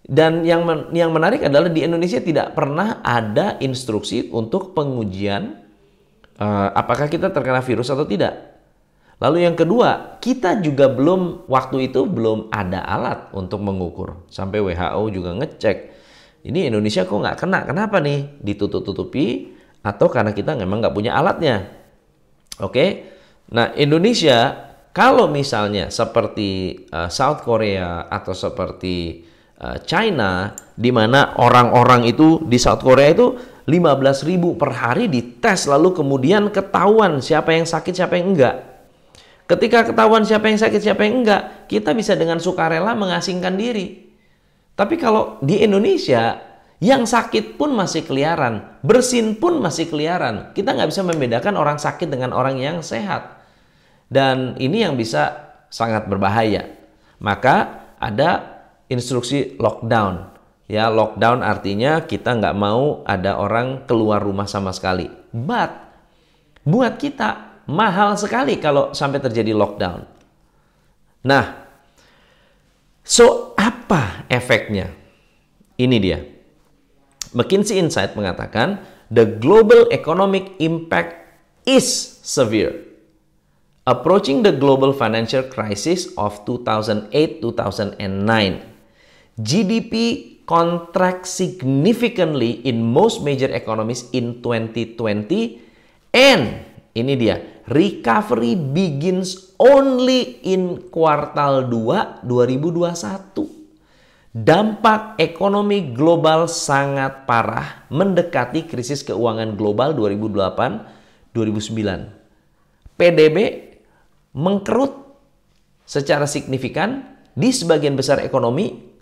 Dan 0.05 0.45
yang 0.45 0.67
men 0.67 0.91
yang 0.93 1.09
menarik 1.09 1.41
adalah 1.45 1.71
di 1.71 1.81
Indonesia 1.81 2.21
tidak 2.21 2.53
pernah 2.53 3.01
ada 3.01 3.57
instruksi 3.63 4.29
untuk 4.33 4.75
pengujian 4.77 5.55
uh, 6.41 6.69
apakah 6.77 7.09
kita 7.09 7.33
terkena 7.33 7.63
virus 7.65 7.89
atau 7.89 8.05
tidak. 8.05 8.51
Lalu 9.21 9.45
yang 9.45 9.53
kedua, 9.53 10.17
kita 10.17 10.57
juga 10.65 10.89
belum 10.89 11.45
waktu 11.45 11.93
itu 11.93 12.09
belum 12.09 12.49
ada 12.49 12.81
alat 12.81 13.29
untuk 13.37 13.61
mengukur. 13.61 14.25
Sampai 14.33 14.57
WHO 14.65 15.13
juga 15.13 15.37
ngecek. 15.37 15.77
Ini 16.41 16.73
Indonesia 16.73 17.05
kok 17.05 17.21
nggak 17.21 17.37
kena? 17.37 17.69
Kenapa 17.69 18.01
nih? 18.01 18.41
Ditutup-tutupi 18.41 19.53
atau 19.85 20.09
karena 20.09 20.33
kita 20.33 20.57
memang 20.57 20.81
nggak 20.81 20.95
punya 20.97 21.13
alatnya? 21.13 21.80
Oke. 22.61 22.85
Nah 23.51 23.73
Indonesia 23.75 24.69
kalau 24.93 25.27
misalnya 25.27 25.89
seperti 25.89 26.83
uh, 26.93 27.09
South 27.11 27.43
Korea 27.43 28.07
atau 28.07 28.31
seperti 28.31 29.25
uh, 29.59 29.81
China, 29.83 30.53
di 30.77 30.93
mana 30.93 31.35
orang-orang 31.41 32.07
itu 32.07 32.43
di 32.47 32.55
South 32.61 32.85
Korea 32.85 33.11
itu 33.11 33.33
15.000 33.65 34.61
per 34.61 34.71
hari 34.73 35.05
dites 35.09 35.69
lalu 35.69 35.93
kemudian 35.93 36.49
ketahuan 36.49 37.21
siapa 37.21 37.53
yang 37.55 37.65
sakit 37.65 37.93
siapa 37.93 38.17
yang 38.17 38.33
enggak 38.33 38.71
Ketika 39.51 39.83
ketahuan 39.83 40.23
siapa 40.23 40.47
yang 40.47 40.55
sakit, 40.55 40.79
siapa 40.79 41.03
yang 41.03 41.27
enggak, 41.27 41.67
kita 41.67 41.91
bisa 41.91 42.15
dengan 42.15 42.39
sukarela 42.39 42.95
mengasingkan 42.95 43.59
diri. 43.59 44.07
Tapi 44.79 44.95
kalau 44.95 45.43
di 45.43 45.59
Indonesia, 45.59 46.39
yang 46.81 47.05
sakit 47.05 47.61
pun 47.61 47.77
masih 47.77 48.01
keliaran, 48.01 48.81
bersin 48.81 49.37
pun 49.37 49.61
masih 49.61 49.85
keliaran. 49.85 50.49
Kita 50.57 50.73
nggak 50.73 50.89
bisa 50.89 51.05
membedakan 51.05 51.53
orang 51.53 51.77
sakit 51.77 52.09
dengan 52.09 52.33
orang 52.33 52.57
yang 52.57 52.81
sehat. 52.81 53.37
Dan 54.09 54.57
ini 54.57 54.81
yang 54.81 54.97
bisa 54.97 55.53
sangat 55.69 56.09
berbahaya. 56.09 56.73
Maka 57.21 57.85
ada 58.01 58.65
instruksi 58.89 59.61
lockdown. 59.61 60.33
Ya, 60.65 60.89
lockdown 60.89 61.45
artinya 61.45 62.01
kita 62.01 62.33
nggak 62.33 62.57
mau 62.57 63.05
ada 63.05 63.37
orang 63.37 63.85
keluar 63.85 64.17
rumah 64.17 64.49
sama 64.49 64.73
sekali. 64.73 65.05
But, 65.29 65.69
buat 66.65 66.97
kita 66.97 67.61
mahal 67.69 68.17
sekali 68.17 68.57
kalau 68.57 68.89
sampai 68.97 69.21
terjadi 69.21 69.53
lockdown. 69.53 70.01
Nah, 71.29 71.45
so 73.05 73.53
apa 73.53 74.25
efeknya? 74.33 74.89
Ini 75.77 75.97
dia. 76.01 76.30
McKinsey 77.31 77.77
Insight 77.77 78.17
mengatakan 78.17 78.81
the 79.13 79.25
global 79.39 79.87
economic 79.93 80.57
impact 80.57 81.21
is 81.63 81.85
severe. 82.25 82.89
Approaching 83.85 84.45
the 84.45 84.53
global 84.53 84.93
financial 84.93 85.41
crisis 85.45 86.13
of 86.17 86.45
2008-2009, 86.45 87.41
GDP 89.41 89.95
contract 90.45 91.25
significantly 91.25 92.61
in 92.65 92.83
most 92.83 93.25
major 93.25 93.49
economies 93.49 94.05
in 94.13 94.41
2020 94.43 95.61
and 96.13 96.71
ini 96.91 97.15
dia, 97.15 97.39
recovery 97.71 98.59
begins 98.59 99.55
only 99.55 100.43
in 100.43 100.91
kuartal 100.91 101.71
2 101.71 102.27
2021. 102.27 103.60
Dampak 104.31 105.19
ekonomi 105.19 105.91
global 105.91 106.47
sangat 106.47 107.27
parah 107.27 107.83
mendekati 107.91 108.63
krisis 108.63 109.03
keuangan 109.03 109.59
global 109.59 109.91
2008-2009. 109.91 111.35
PDB 112.95 113.37
mengkerut 114.31 115.19
secara 115.83 116.23
signifikan 116.23 117.19
di 117.35 117.51
sebagian 117.51 117.99
besar 117.99 118.23
ekonomi 118.23 118.95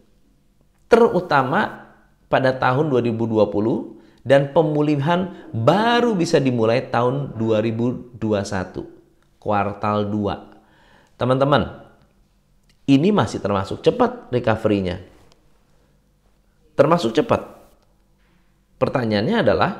terutama 0.90 1.94
pada 2.26 2.58
tahun 2.58 2.90
2020 2.90 4.26
dan 4.26 4.50
pemulihan 4.50 5.30
baru 5.54 6.18
bisa 6.18 6.42
dimulai 6.42 6.90
tahun 6.90 7.38
2021 7.38 8.18
kuartal 9.38 10.10
2 10.10 11.22
teman-teman 11.22 11.86
ini 12.90 13.14
masih 13.14 13.38
termasuk 13.38 13.86
cepat 13.86 14.34
recovery-nya 14.34 15.09
termasuk 16.80 17.12
cepat 17.12 17.60
pertanyaannya 18.80 19.36
adalah 19.44 19.72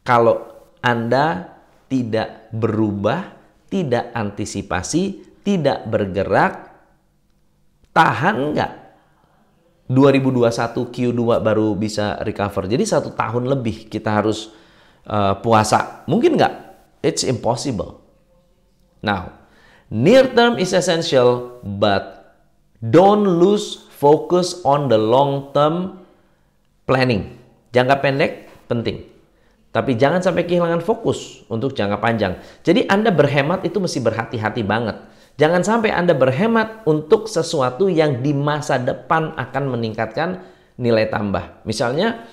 kalau 0.00 0.48
Anda 0.80 1.60
tidak 1.92 2.48
berubah, 2.56 3.36
tidak 3.68 4.16
antisipasi, 4.16 5.20
tidak 5.44 5.84
bergerak, 5.86 6.72
tahan 7.92 8.56
nggak? 8.56 8.72
2021 9.90 10.94
Q2 10.94 11.20
baru 11.42 11.74
bisa 11.74 12.16
recover. 12.22 12.70
Jadi 12.70 12.84
satu 12.86 13.10
tahun 13.12 13.50
lebih 13.50 13.90
kita 13.90 14.22
harus 14.22 14.54
uh, 15.10 15.34
puasa. 15.42 16.06
Mungkin 16.06 16.38
nggak? 16.38 16.54
It's 17.02 17.26
impossible. 17.26 17.98
Now, 19.02 19.34
near 19.90 20.30
term 20.30 20.62
is 20.62 20.70
essential, 20.70 21.58
but 21.66 22.38
don't 22.78 23.26
lose 23.26 23.89
focus 24.00 24.64
on 24.64 24.88
the 24.88 24.96
long 24.96 25.52
term 25.52 26.00
planning. 26.88 27.36
Jangka 27.76 28.00
pendek 28.00 28.48
penting. 28.66 29.04
Tapi 29.70 29.94
jangan 29.94 30.18
sampai 30.18 30.48
kehilangan 30.48 30.82
fokus 30.82 31.46
untuk 31.46 31.76
jangka 31.76 32.02
panjang. 32.02 32.34
Jadi 32.66 32.90
Anda 32.90 33.14
berhemat 33.14 33.62
itu 33.62 33.78
mesti 33.78 34.02
berhati-hati 34.02 34.66
banget. 34.66 34.98
Jangan 35.38 35.62
sampai 35.62 35.94
Anda 35.94 36.10
berhemat 36.10 36.82
untuk 36.90 37.30
sesuatu 37.30 37.86
yang 37.86 38.18
di 38.18 38.34
masa 38.34 38.82
depan 38.82 39.38
akan 39.38 39.64
meningkatkan 39.70 40.42
nilai 40.74 41.06
tambah. 41.06 41.62
Misalnya, 41.62 42.26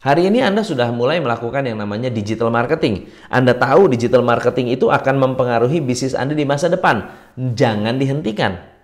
hari 0.00 0.32
ini 0.32 0.40
Anda 0.40 0.64
sudah 0.64 0.88
mulai 0.88 1.20
melakukan 1.20 1.68
yang 1.68 1.76
namanya 1.76 2.08
digital 2.08 2.48
marketing. 2.48 3.12
Anda 3.28 3.52
tahu 3.52 3.92
digital 3.92 4.24
marketing 4.24 4.72
itu 4.72 4.88
akan 4.88 5.20
mempengaruhi 5.20 5.84
bisnis 5.84 6.16
Anda 6.16 6.32
di 6.32 6.48
masa 6.48 6.72
depan. 6.72 7.04
Jangan 7.36 8.00
dihentikan. 8.00 8.77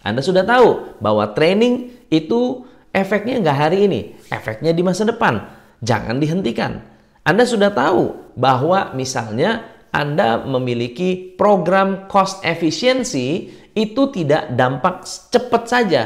Anda 0.00 0.24
sudah 0.24 0.44
tahu 0.48 1.00
bahwa 1.00 1.36
training 1.36 2.06
itu 2.08 2.64
efeknya 2.90 3.40
nggak 3.44 3.58
hari 3.58 3.78
ini, 3.84 4.00
efeknya 4.32 4.72
di 4.72 4.80
masa 4.80 5.04
depan. 5.04 5.44
Jangan 5.80 6.20
dihentikan. 6.20 6.80
Anda 7.24 7.44
sudah 7.44 7.72
tahu 7.72 8.32
bahwa 8.36 8.96
misalnya 8.96 9.64
Anda 9.92 10.40
memiliki 10.40 11.36
program 11.36 12.08
cost 12.08 12.40
efficiency 12.44 13.52
itu 13.76 14.02
tidak 14.12 14.56
dampak 14.56 15.04
cepat 15.04 15.62
saja, 15.68 16.02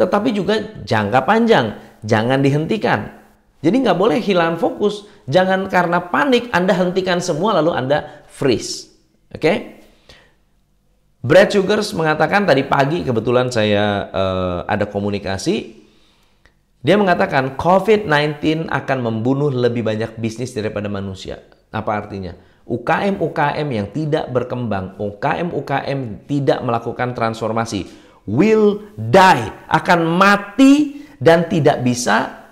tetapi 0.00 0.32
juga 0.32 0.80
jangka 0.82 1.20
panjang. 1.24 1.66
Jangan 2.04 2.40
dihentikan. 2.44 3.24
Jadi 3.64 3.76
nggak 3.80 3.96
boleh 3.96 4.20
hilang 4.20 4.60
fokus. 4.60 5.08
Jangan 5.24 5.72
karena 5.72 6.12
panik 6.12 6.52
Anda 6.52 6.76
hentikan 6.76 7.20
semua 7.24 7.56
lalu 7.56 7.72
Anda 7.72 8.24
freeze. 8.28 8.92
Oke? 9.32 9.40
Okay? 9.40 9.56
Brad 11.24 11.48
Sugars 11.48 11.96
mengatakan 11.96 12.44
tadi 12.44 12.68
pagi 12.68 13.00
kebetulan 13.00 13.48
saya 13.48 14.12
uh, 14.12 14.58
ada 14.68 14.84
komunikasi 14.84 15.84
dia 16.84 17.00
mengatakan 17.00 17.56
COVID-19 17.56 18.68
akan 18.68 18.98
membunuh 19.00 19.48
lebih 19.48 19.80
banyak 19.80 20.20
bisnis 20.20 20.52
daripada 20.52 20.84
manusia. 20.92 21.40
Apa 21.72 22.04
artinya? 22.04 22.36
UKM-UKM 22.68 23.68
yang 23.72 23.88
tidak 23.88 24.28
berkembang, 24.28 25.00
UKM-UKM 25.00 26.28
tidak 26.28 26.60
melakukan 26.60 27.16
transformasi, 27.16 27.88
will 28.28 28.84
die, 29.00 29.48
akan 29.72 30.00
mati 30.04 31.08
dan 31.16 31.48
tidak 31.48 31.80
bisa 31.80 32.44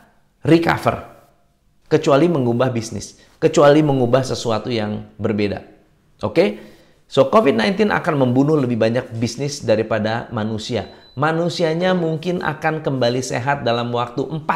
recover. 0.49 1.13
Kecuali 1.93 2.25
mengubah 2.25 2.73
bisnis, 2.73 3.21
kecuali 3.37 3.85
mengubah 3.85 4.25
sesuatu 4.25 4.73
yang 4.73 5.13
berbeda. 5.21 5.61
Oke? 6.25 6.33
Okay? 6.33 6.49
So 7.13 7.29
COVID-19 7.29 7.93
akan 7.93 8.25
membunuh 8.25 8.57
lebih 8.57 8.81
banyak 8.81 9.13
bisnis 9.21 9.61
daripada 9.61 10.33
manusia. 10.33 10.89
Manusianya 11.13 11.93
mungkin 11.93 12.41
akan 12.41 12.81
kembali 12.81 13.21
sehat 13.21 13.69
dalam 13.69 13.93
waktu 13.93 14.25
14 14.25 14.49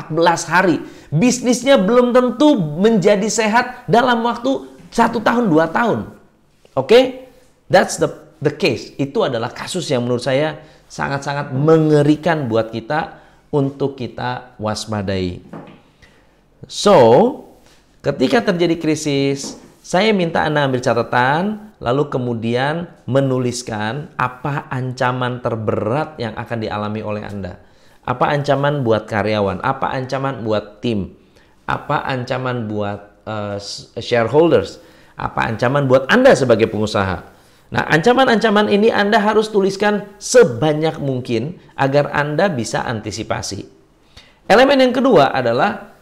hari. 0.49 0.81
Bisnisnya 1.13 1.77
belum 1.77 2.17
tentu 2.17 2.57
menjadi 2.57 3.29
sehat 3.29 3.85
dalam 3.85 4.25
waktu 4.25 4.73
satu 4.89 5.21
tahun, 5.21 5.53
dua 5.53 5.69
tahun. 5.69 6.17
Oke? 6.73 6.89
Okay? 6.89 7.03
That's 7.69 8.01
the 8.01 8.09
the 8.41 8.57
case. 8.57 8.97
Itu 8.97 9.29
adalah 9.29 9.53
kasus 9.53 9.85
yang 9.93 10.09
menurut 10.09 10.25
saya 10.25 10.57
sangat-sangat 10.89 11.53
mengerikan 11.53 12.49
buat 12.49 12.73
kita 12.73 13.21
untuk 13.53 14.01
kita 14.01 14.57
waspadai. 14.57 15.45
So, 16.65 16.97
ketika 18.01 18.41
terjadi 18.41 18.81
krisis, 18.81 19.61
saya 19.87 20.11
minta 20.11 20.43
Anda 20.43 20.67
ambil 20.67 20.83
catatan, 20.83 21.71
lalu 21.79 22.11
kemudian 22.11 22.91
menuliskan 23.07 24.11
apa 24.19 24.67
ancaman 24.67 25.39
terberat 25.39 26.19
yang 26.19 26.35
akan 26.35 26.59
dialami 26.59 27.07
oleh 27.07 27.23
Anda. 27.23 27.63
Apa 28.03 28.35
ancaman 28.35 28.83
buat 28.83 29.07
karyawan, 29.07 29.63
apa 29.63 29.95
ancaman 29.95 30.43
buat 30.43 30.83
tim, 30.83 31.15
apa 31.71 32.03
ancaman 32.03 32.67
buat 32.67 33.23
uh, 33.31 33.63
shareholders, 34.03 34.83
apa 35.15 35.55
ancaman 35.55 35.87
buat 35.87 36.11
Anda 36.11 36.35
sebagai 36.35 36.67
pengusaha. 36.67 37.23
Nah, 37.71 37.87
ancaman-ancaman 37.87 38.67
ini 38.67 38.91
Anda 38.91 39.23
harus 39.23 39.55
tuliskan 39.55 40.19
sebanyak 40.19 40.99
mungkin 40.99 41.63
agar 41.79 42.11
Anda 42.11 42.51
bisa 42.51 42.83
antisipasi. 42.83 43.63
Elemen 44.51 44.83
yang 44.83 44.91
kedua 44.91 45.31
adalah 45.31 45.95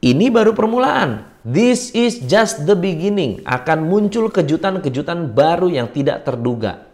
ini 0.00 0.32
baru 0.32 0.56
permulaan. 0.56 1.37
This 1.48 1.96
is 1.96 2.20
just 2.28 2.68
the 2.68 2.76
beginning. 2.76 3.40
Akan 3.48 3.88
muncul 3.88 4.28
kejutan-kejutan 4.28 5.32
baru 5.32 5.72
yang 5.72 5.88
tidak 5.88 6.28
terduga. 6.28 6.84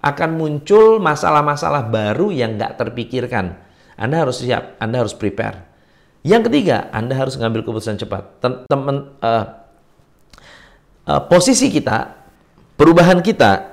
Akan 0.00 0.40
muncul 0.40 0.96
masalah-masalah 1.04 1.92
baru 1.92 2.32
yang 2.32 2.56
nggak 2.56 2.80
terpikirkan. 2.80 3.60
Anda 4.00 4.24
harus 4.24 4.40
siap, 4.40 4.80
Anda 4.80 5.04
harus 5.04 5.12
prepare. 5.12 5.68
Yang 6.24 6.48
ketiga, 6.48 6.88
Anda 6.96 7.12
harus 7.12 7.36
mengambil 7.36 7.68
keputusan 7.68 8.00
cepat. 8.00 8.40
Teman, 8.72 9.20
uh, 9.20 9.44
uh, 11.04 11.22
posisi 11.28 11.68
kita, 11.68 12.16
perubahan 12.80 13.20
kita 13.20 13.68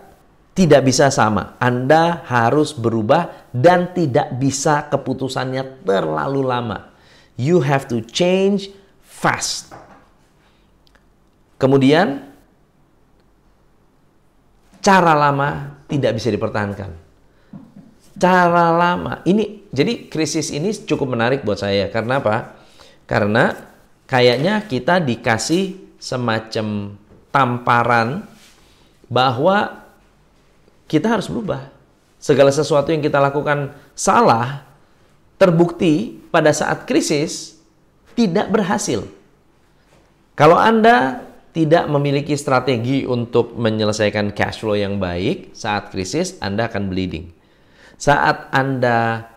tidak 0.51 0.91
bisa 0.91 1.07
sama. 1.07 1.55
Anda 1.55 2.27
harus 2.27 2.75
berubah 2.75 3.47
dan 3.55 3.95
tidak 3.95 4.35
bisa 4.35 4.91
keputusannya 4.91 5.87
terlalu 5.87 6.43
lama. 6.43 6.91
You 7.39 7.63
have 7.63 7.87
to 7.87 8.03
change 8.03 8.75
fast. 8.99 9.80
Kemudian 11.61 12.25
cara 14.81 15.13
lama 15.13 15.77
tidak 15.85 16.17
bisa 16.17 16.33
dipertahankan. 16.33 16.89
Cara 18.17 18.73
lama 18.73 19.21
ini 19.29 19.69
jadi 19.69 20.09
krisis 20.09 20.49
ini 20.49 20.73
cukup 20.73 21.13
menarik 21.13 21.45
buat 21.45 21.61
saya 21.61 21.93
karena 21.93 22.17
apa? 22.17 22.57
Karena 23.05 23.53
kayaknya 24.09 24.65
kita 24.65 24.97
dikasih 25.05 25.77
semacam 26.01 26.97
tamparan 27.29 28.25
bahwa 29.05 29.85
kita 30.89 31.13
harus 31.13 31.29
berubah. 31.29 31.69
Segala 32.17 32.49
sesuatu 32.49 32.89
yang 32.89 33.05
kita 33.05 33.21
lakukan 33.21 33.73
salah 33.93 34.65
terbukti 35.37 36.25
pada 36.33 36.49
saat 36.53 36.89
krisis 36.89 37.57
tidak 38.17 38.49
berhasil. 38.49 39.05
Kalau 40.33 40.57
Anda 40.57 41.30
tidak 41.51 41.87
memiliki 41.91 42.35
strategi 42.39 43.03
untuk 43.03 43.55
menyelesaikan 43.59 44.31
cash 44.31 44.63
flow 44.63 44.75
yang 44.75 44.97
baik 45.03 45.51
saat 45.51 45.91
krisis, 45.91 46.39
Anda 46.39 46.71
akan 46.71 46.87
bleeding. 46.87 47.31
Saat 47.99 48.49
Anda 48.55 49.27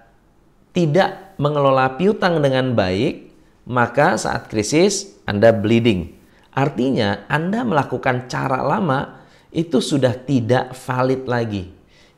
tidak 0.70 1.35
mengelola 1.42 1.98
piutang 1.98 2.38
dengan 2.38 2.74
baik, 2.79 3.31
maka 3.66 4.14
saat 4.14 4.46
krisis 4.46 5.18
Anda 5.27 5.50
bleeding. 5.50 6.14
Artinya, 6.55 7.27
Anda 7.27 7.66
melakukan 7.66 8.31
cara 8.31 8.62
lama 8.62 9.27
itu 9.50 9.83
sudah 9.83 10.14
tidak 10.14 10.74
valid 10.74 11.27
lagi. 11.27 11.70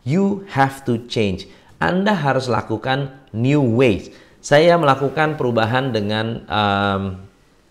You 0.04 0.44
have 0.52 0.84
to 0.84 1.08
change. 1.08 1.48
Anda 1.80 2.12
harus 2.16 2.48
lakukan 2.48 3.12
new 3.32 3.60
ways. 3.60 4.12
Saya 4.44 4.76
melakukan 4.80 5.36
perubahan 5.36 5.92
dengan 5.92 6.44
um, 6.48 7.02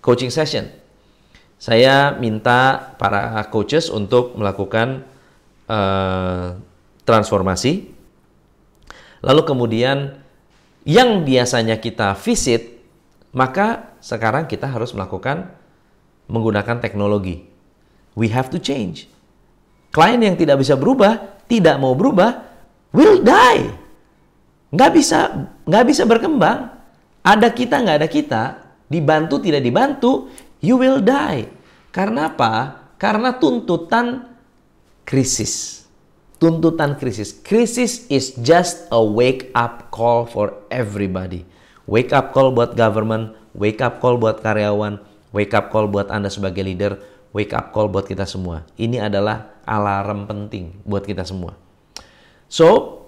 coaching 0.01 0.29
session. 0.33 0.84
Saya 1.55 2.13
minta 2.19 2.93
para 2.99 3.39
coaches 3.49 3.87
untuk 3.87 4.35
melakukan 4.35 5.07
uh, 5.71 6.59
transformasi. 7.07 7.89
Lalu 9.23 9.41
kemudian 9.47 10.19
yang 10.85 11.25
biasanya 11.25 11.81
kita 11.81 12.13
visit, 12.19 12.77
maka 13.33 13.97
sekarang 14.03 14.45
kita 14.45 14.69
harus 14.69 14.93
melakukan 14.93 15.49
menggunakan 16.29 16.77
teknologi. 16.77 17.47
We 18.13 18.29
have 18.29 18.53
to 18.53 18.61
change. 18.61 19.09
Klien 19.89 20.21
yang 20.21 20.35
tidak 20.37 20.61
bisa 20.61 20.75
berubah, 20.75 21.41
tidak 21.47 21.79
mau 21.79 21.95
berubah, 21.95 22.45
will 22.93 23.23
die 23.23 23.85
nggak 24.75 24.91
bisa 24.91 25.19
nggak 25.63 25.85
bisa 25.87 26.03
berkembang. 26.03 26.75
Ada 27.25 27.49
kita 27.49 27.81
nggak 27.81 27.97
ada 28.03 28.09
kita, 28.11 28.43
dibantu 28.85 29.41
tidak 29.41 29.65
dibantu, 29.65 30.29
you 30.65 30.81
will 30.81 30.97
die. 30.97 31.45
Karena 31.93 32.33
apa? 32.33 32.81
Karena 32.97 33.37
tuntutan 33.37 34.25
krisis. 35.05 35.85
Tuntutan 36.41 36.97
krisis. 36.97 37.31
Krisis 37.31 38.09
is 38.09 38.33
just 38.41 38.89
a 38.89 38.99
wake 38.99 39.53
up 39.53 39.93
call 39.93 40.25
for 40.25 40.57
everybody. 40.73 41.45
Wake 41.85 42.11
up 42.11 42.33
call 42.33 42.49
buat 42.49 42.73
government, 42.73 43.37
wake 43.53 43.79
up 43.79 44.01
call 44.01 44.17
buat 44.17 44.41
karyawan, 44.41 44.97
wake 45.31 45.53
up 45.53 45.69
call 45.69 45.85
buat 45.85 46.09
Anda 46.09 46.33
sebagai 46.33 46.65
leader, 46.65 46.97
wake 47.29 47.53
up 47.53 47.69
call 47.69 47.87
buat 47.87 48.09
kita 48.09 48.25
semua. 48.25 48.65
Ini 48.75 49.05
adalah 49.05 49.61
alarm 49.69 50.25
penting 50.25 50.81
buat 50.81 51.05
kita 51.05 51.21
semua. 51.23 51.53
So, 52.49 52.99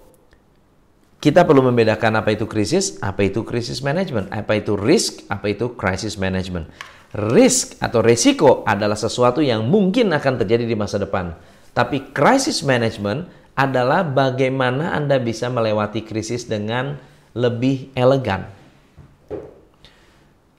kita 1.18 1.42
perlu 1.42 1.66
membedakan 1.66 2.22
apa 2.22 2.30
itu 2.30 2.46
krisis, 2.46 2.94
apa 3.02 3.26
itu 3.26 3.42
krisis 3.42 3.82
management, 3.82 4.30
apa 4.30 4.62
itu 4.62 4.78
risk, 4.78 5.26
apa 5.26 5.50
itu 5.50 5.74
crisis 5.74 6.14
management. 6.14 6.70
Risk 7.16 7.80
atau 7.80 8.04
resiko 8.04 8.60
adalah 8.68 8.96
sesuatu 8.96 9.40
yang 9.40 9.64
mungkin 9.64 10.12
akan 10.12 10.44
terjadi 10.44 10.68
di 10.68 10.76
masa 10.76 11.00
depan. 11.00 11.32
Tapi 11.72 12.12
crisis 12.12 12.60
management 12.60 13.24
adalah 13.56 14.04
bagaimana 14.04 14.92
Anda 14.92 15.16
bisa 15.16 15.48
melewati 15.48 16.04
krisis 16.04 16.44
dengan 16.44 17.00
lebih 17.32 17.90
elegan. 17.96 18.46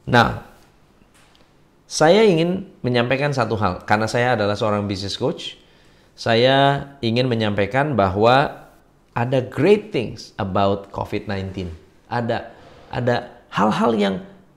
Nah, 0.10 0.42
saya 1.86 2.26
ingin 2.26 2.66
menyampaikan 2.82 3.30
satu 3.30 3.54
hal 3.58 3.86
karena 3.86 4.10
saya 4.10 4.34
adalah 4.34 4.58
seorang 4.58 4.90
business 4.90 5.18
coach. 5.20 5.58
Saya 6.18 6.90
ingin 7.00 7.30
menyampaikan 7.30 7.94
bahwa 7.94 8.68
ada 9.14 9.40
great 9.44 9.94
things 9.94 10.34
about 10.40 10.90
COVID-19. 10.90 11.70
Ada 12.10 12.52
ada 12.90 13.44
hal-hal 13.54 13.92
yang 13.96 14.16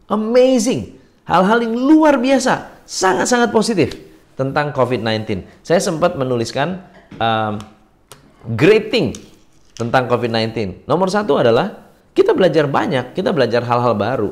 amazing, 0.08 1.01
hal-hal 1.26 1.58
yang 1.62 1.74
luar 1.74 2.18
biasa, 2.18 2.82
sangat-sangat 2.86 3.50
positif 3.54 3.94
tentang 4.34 4.74
COVID-19. 4.74 5.44
Saya 5.62 5.78
sempat 5.78 6.18
menuliskan 6.18 6.82
um, 7.20 7.60
great 8.58 8.90
thing 8.90 9.14
tentang 9.76 10.10
COVID-19. 10.10 10.86
Nomor 10.88 11.08
satu 11.08 11.38
adalah 11.38 11.82
kita 12.12 12.36
belajar 12.36 12.68
banyak, 12.68 13.16
kita 13.16 13.32
belajar 13.32 13.64
hal-hal 13.64 13.94
baru. 13.96 14.30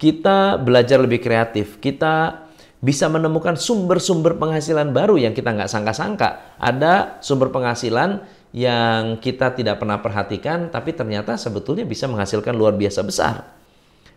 Kita 0.00 0.58
belajar 0.58 0.98
lebih 0.98 1.22
kreatif, 1.22 1.78
kita 1.78 2.42
bisa 2.82 3.06
menemukan 3.06 3.54
sumber-sumber 3.54 4.34
penghasilan 4.34 4.90
baru 4.90 5.14
yang 5.14 5.30
kita 5.30 5.54
nggak 5.54 5.70
sangka-sangka. 5.70 6.58
Ada 6.58 7.22
sumber 7.22 7.54
penghasilan 7.54 8.18
yang 8.50 9.22
kita 9.22 9.54
tidak 9.54 9.78
pernah 9.78 10.02
perhatikan, 10.02 10.66
tapi 10.74 10.90
ternyata 10.90 11.38
sebetulnya 11.38 11.86
bisa 11.86 12.10
menghasilkan 12.10 12.50
luar 12.50 12.74
biasa 12.74 13.00
besar. 13.06 13.46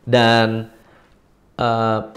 Dan 0.01 0.73
uh, 1.59 2.11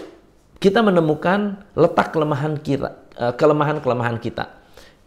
kita 0.59 0.83
menemukan 0.83 1.63
letak 1.75 2.11
kelemahan 2.11 2.59
kita, 2.59 2.99
uh, 3.15 3.33
kelemahan-kelemahan 3.35 4.19
kita. 4.19 4.51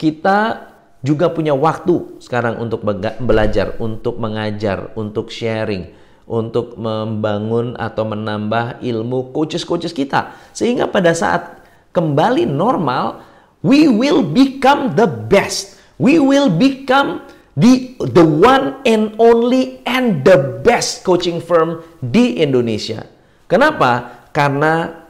Kita 0.00 0.68
juga 1.02 1.28
punya 1.34 1.52
waktu 1.52 2.22
sekarang 2.22 2.62
untuk 2.62 2.86
belajar, 3.20 3.76
untuk 3.82 4.16
mengajar, 4.22 4.94
untuk 4.94 5.28
sharing, 5.28 5.90
untuk 6.24 6.78
membangun 6.78 7.74
atau 7.74 8.06
menambah 8.06 8.80
ilmu 8.80 9.34
coaches-coaches 9.34 9.92
kita. 9.92 10.32
Sehingga 10.54 10.86
pada 10.88 11.10
saat 11.12 11.62
kembali 11.90 12.46
normal, 12.46 13.20
we 13.60 13.90
will 13.90 14.22
become 14.22 14.94
the 14.94 15.06
best. 15.06 15.78
We 15.98 16.22
will 16.22 16.50
become 16.50 17.26
the 17.58 17.94
the 18.00 18.24
one 18.24 18.80
and 18.88 19.12
only 19.20 19.84
and 19.84 20.24
the 20.24 20.62
best 20.64 21.04
coaching 21.04 21.42
firm 21.42 21.84
di 22.00 22.40
Indonesia. 22.40 23.04
Kenapa? 23.50 24.21
Karena 24.32 25.04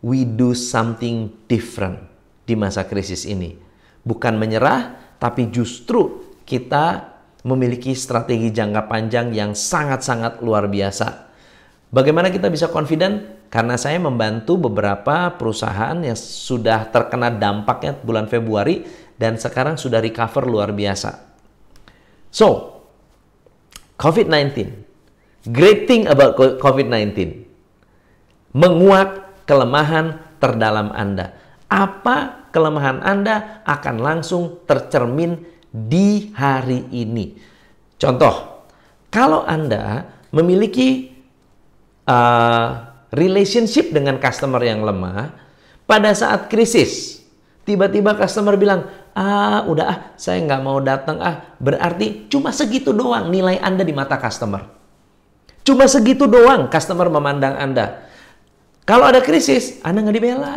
we 0.00 0.24
do 0.24 0.56
something 0.56 1.32
different 1.48 2.00
di 2.44 2.56
masa 2.56 2.84
krisis 2.84 3.24
ini. 3.28 3.56
Bukan 4.04 4.36
menyerah, 4.36 5.16
tapi 5.16 5.48
justru 5.48 6.24
kita 6.44 7.16
memiliki 7.44 7.92
strategi 7.92 8.52
jangka 8.52 8.88
panjang 8.88 9.32
yang 9.32 9.52
sangat-sangat 9.52 10.40
luar 10.40 10.68
biasa. 10.68 11.32
Bagaimana 11.92 12.32
kita 12.32 12.48
bisa 12.48 12.72
confident? 12.72 13.48
Karena 13.52 13.78
saya 13.78 14.02
membantu 14.02 14.58
beberapa 14.58 15.30
perusahaan 15.38 15.94
yang 16.02 16.18
sudah 16.18 16.90
terkena 16.90 17.30
dampaknya 17.30 17.94
bulan 18.02 18.26
Februari 18.26 18.82
dan 19.14 19.38
sekarang 19.38 19.78
sudah 19.78 20.02
recover 20.02 20.42
luar 20.42 20.74
biasa. 20.74 21.22
So, 22.34 22.80
COVID-19. 23.94 24.74
Great 25.54 25.86
thing 25.86 26.10
about 26.10 26.34
COVID-19. 26.34 27.43
Menguak 28.54 29.42
kelemahan 29.50 30.38
terdalam 30.38 30.94
Anda. 30.94 31.34
Apa 31.66 32.46
kelemahan 32.54 33.02
Anda 33.02 33.66
akan 33.66 33.96
langsung 33.98 34.62
tercermin 34.62 35.42
di 35.74 36.30
hari 36.38 36.86
ini. 36.94 37.34
Contoh, 37.98 38.62
kalau 39.10 39.42
Anda 39.42 40.06
memiliki 40.30 41.10
uh, 42.06 42.66
relationship 43.10 43.90
dengan 43.90 44.22
customer 44.22 44.62
yang 44.62 44.86
lemah, 44.86 45.34
pada 45.84 46.14
saat 46.14 46.46
krisis, 46.46 47.22
tiba-tiba 47.66 48.14
customer 48.14 48.54
bilang, 48.54 48.86
ah 49.18 49.66
udah 49.66 49.86
ah, 49.86 49.98
saya 50.14 50.42
nggak 50.42 50.62
mau 50.62 50.78
datang 50.78 51.18
ah, 51.22 51.54
berarti 51.58 52.26
cuma 52.30 52.50
segitu 52.50 52.94
doang 52.94 53.30
nilai 53.30 53.58
Anda 53.58 53.82
di 53.82 53.94
mata 53.94 54.14
customer. 54.18 54.62
Cuma 55.64 55.88
segitu 55.88 56.30
doang 56.30 56.70
customer 56.70 57.10
memandang 57.10 57.56
Anda. 57.56 58.04
Kalau 58.84 59.08
ada 59.08 59.24
krisis, 59.24 59.80
Anda 59.80 60.04
nggak 60.04 60.16
dibela. 60.16 60.56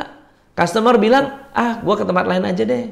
Customer 0.51 0.99
bilang, 0.99 1.47
ah 1.55 1.79
gue 1.79 1.95
ke 1.95 2.03
tempat 2.03 2.25
lain 2.27 2.43
aja 2.43 2.63
deh. 2.67 2.91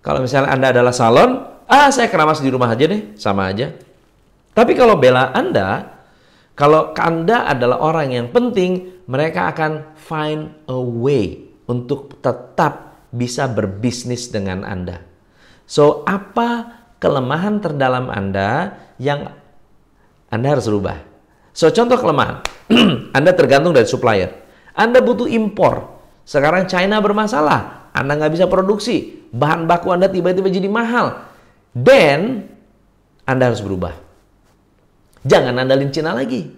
Kalau 0.00 0.24
misalnya 0.24 0.50
Anda 0.52 0.72
adalah 0.72 0.94
salon, 0.96 1.30
ah 1.68 1.88
saya 1.92 2.08
keramas 2.08 2.40
di 2.40 2.48
rumah 2.48 2.72
aja 2.72 2.88
deh, 2.88 3.12
sama 3.20 3.52
aja. 3.52 3.74
Tapi 4.52 4.72
kalau 4.72 4.96
bela 4.96 5.32
Anda, 5.36 5.92
kalau 6.56 6.96
Anda 6.96 7.48
adalah 7.48 7.84
orang 7.84 8.16
yang 8.16 8.26
penting, 8.32 9.02
mereka 9.08 9.52
akan 9.52 9.96
find 9.96 10.68
a 10.68 10.78
way 10.78 11.52
untuk 11.68 12.20
tetap 12.24 13.04
bisa 13.12 13.48
berbisnis 13.48 14.32
dengan 14.32 14.64
Anda. 14.64 15.04
So, 15.68 16.04
apa 16.08 16.80
kelemahan 17.00 17.60
terdalam 17.60 18.08
Anda 18.08 18.76
yang 18.96 19.32
Anda 20.32 20.46
harus 20.48 20.68
rubah? 20.68 20.96
So, 21.52 21.68
contoh 21.68 22.00
kelemahan. 22.00 22.40
anda 23.16 23.30
tergantung 23.36 23.76
dari 23.76 23.84
supplier. 23.84 24.32
Anda 24.72 25.04
butuh 25.04 25.28
impor. 25.28 26.00
Sekarang 26.22 26.70
China 26.70 27.02
bermasalah, 27.02 27.90
Anda 27.92 28.16
nggak 28.16 28.32
bisa 28.32 28.46
produksi, 28.46 29.26
bahan 29.34 29.66
baku 29.66 29.92
Anda 29.92 30.08
tiba-tiba 30.08 30.48
jadi 30.48 30.68
mahal. 30.70 31.28
Dan 31.72 32.46
Anda 33.24 33.52
harus 33.52 33.64
berubah. 33.64 33.96
Jangan 35.22 35.56
ngandelin 35.56 35.90
Cina 35.94 36.12
lagi. 36.12 36.50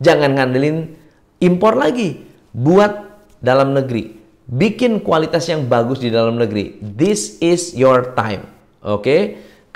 Jangan 0.00 0.36
ngandelin 0.36 0.96
impor 1.40 1.76
lagi. 1.76 2.24
Buat 2.56 3.06
dalam 3.44 3.76
negeri. 3.76 4.16
Bikin 4.46 5.02
kualitas 5.02 5.44
yang 5.50 5.66
bagus 5.66 6.00
di 6.00 6.08
dalam 6.08 6.38
negeri. 6.38 6.78
This 6.80 7.36
is 7.42 7.74
your 7.74 8.14
time. 8.16 8.46
Oke? 8.80 9.02
Okay? 9.02 9.20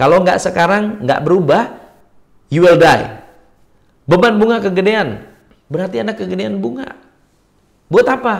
Kalau 0.01 0.25
nggak 0.25 0.41
sekarang, 0.41 1.05
nggak 1.05 1.21
berubah, 1.21 1.77
you 2.49 2.65
will 2.65 2.81
die. 2.81 3.21
Beban 4.09 4.41
bunga 4.41 4.65
kegedean. 4.65 5.29
Berarti 5.69 6.01
Anda 6.01 6.17
kegedean 6.17 6.57
bunga. 6.57 6.97
Buat 7.91 8.07
apa? 8.07 8.35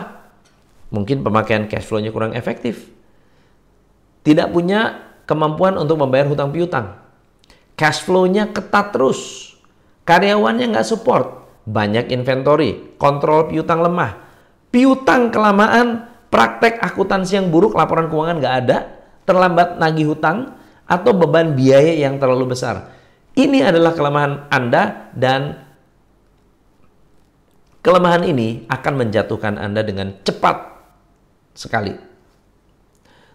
Mungkin 0.95 1.27
pemakaian 1.27 1.67
cash 1.67 1.83
flow-nya 1.83 2.15
kurang 2.15 2.31
efektif. 2.31 2.87
Tidak 4.23 4.47
punya 4.49 5.11
kemampuan 5.27 5.75
untuk 5.75 5.99
membayar 5.99 6.27
hutang 6.31 6.55
piutang. 6.55 6.95
Cash 7.75 8.07
flow-nya 8.07 8.47
ketat 8.55 8.95
terus. 8.95 9.51
Karyawannya 10.07 10.71
nggak 10.71 10.87
support. 10.87 11.43
Banyak 11.67 12.09
inventory. 12.15 12.95
Kontrol 12.95 13.51
piutang 13.51 13.83
lemah. 13.83 14.23
Piutang 14.71 15.29
kelamaan. 15.35 16.07
Praktek 16.31 16.79
akuntansi 16.79 17.35
yang 17.35 17.51
buruk, 17.51 17.75
laporan 17.75 18.07
keuangan 18.07 18.39
nggak 18.39 18.55
ada. 18.63 18.77
Terlambat 19.27 19.75
nagih 19.83 20.15
hutang. 20.15 20.55
Atau 20.87 21.11
beban 21.15 21.55
biaya 21.55 21.95
yang 21.95 22.19
terlalu 22.19 22.55
besar. 22.55 22.91
Ini 23.31 23.67
adalah 23.67 23.95
kelemahan 23.95 24.51
Anda 24.51 25.11
dan 25.15 25.70
kelemahan 27.81 28.23
ini 28.25 28.65
akan 28.69 28.93
menjatuhkan 29.05 29.57
Anda 29.57 29.81
dengan 29.81 30.21
cepat 30.21 30.57
sekali. 31.57 31.93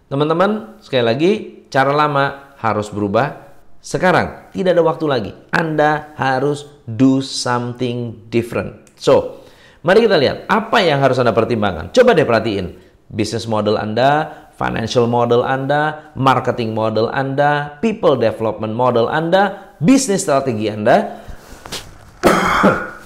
Teman-teman, 0.07 0.79
sekali 0.79 1.03
lagi, 1.03 1.31
cara 1.67 1.91
lama 1.91 2.55
harus 2.63 2.87
berubah. 2.87 3.47
Sekarang, 3.83 4.51
tidak 4.55 4.73
ada 4.75 4.83
waktu 4.83 5.05
lagi. 5.05 5.31
Anda 5.51 6.15
harus 6.15 6.65
do 6.87 7.19
something 7.19 8.27
different. 8.31 8.87
So, 8.95 9.43
mari 9.83 10.07
kita 10.07 10.15
lihat 10.15 10.47
apa 10.47 10.79
yang 10.79 11.03
harus 11.03 11.19
Anda 11.19 11.35
pertimbangkan. 11.35 11.91
Coba 11.91 12.15
deh 12.15 12.23
perhatiin. 12.23 12.87
Business 13.07 13.47
model 13.47 13.79
Anda, 13.79 14.47
financial 14.55 15.07
model 15.07 15.43
Anda, 15.43 16.11
marketing 16.15 16.75
model 16.75 17.07
Anda, 17.11 17.79
people 17.79 18.19
development 18.19 18.75
model 18.75 19.07
Anda, 19.07 19.75
bisnis 19.79 20.23
strategi 20.27 20.67
Anda. 20.71 21.23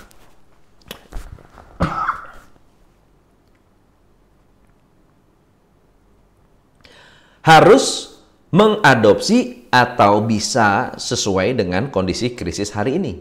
harus 7.41 8.17
mengadopsi 8.51 9.65
atau 9.71 10.21
bisa 10.21 10.93
sesuai 10.99 11.55
dengan 11.57 11.87
kondisi 11.89 12.35
krisis 12.35 12.75
hari 12.75 12.99
ini. 12.99 13.13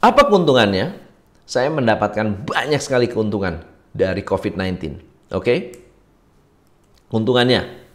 Apa 0.00 0.30
keuntungannya? 0.30 1.04
Saya 1.46 1.70
mendapatkan 1.70 2.46
banyak 2.46 2.82
sekali 2.82 3.06
keuntungan 3.06 3.62
dari 3.94 4.22
COVID-19. 4.22 4.74
Oke? 4.82 4.94
Okay? 5.30 5.58
Untungannya, 7.06 7.86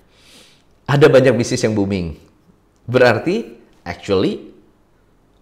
ada 0.88 1.08
banyak 1.12 1.36
bisnis 1.36 1.64
yang 1.64 1.76
booming. 1.76 2.16
Berarti, 2.88 3.60
actually, 3.84 4.56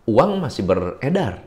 uang 0.09 0.41
masih 0.41 0.65
beredar. 0.65 1.45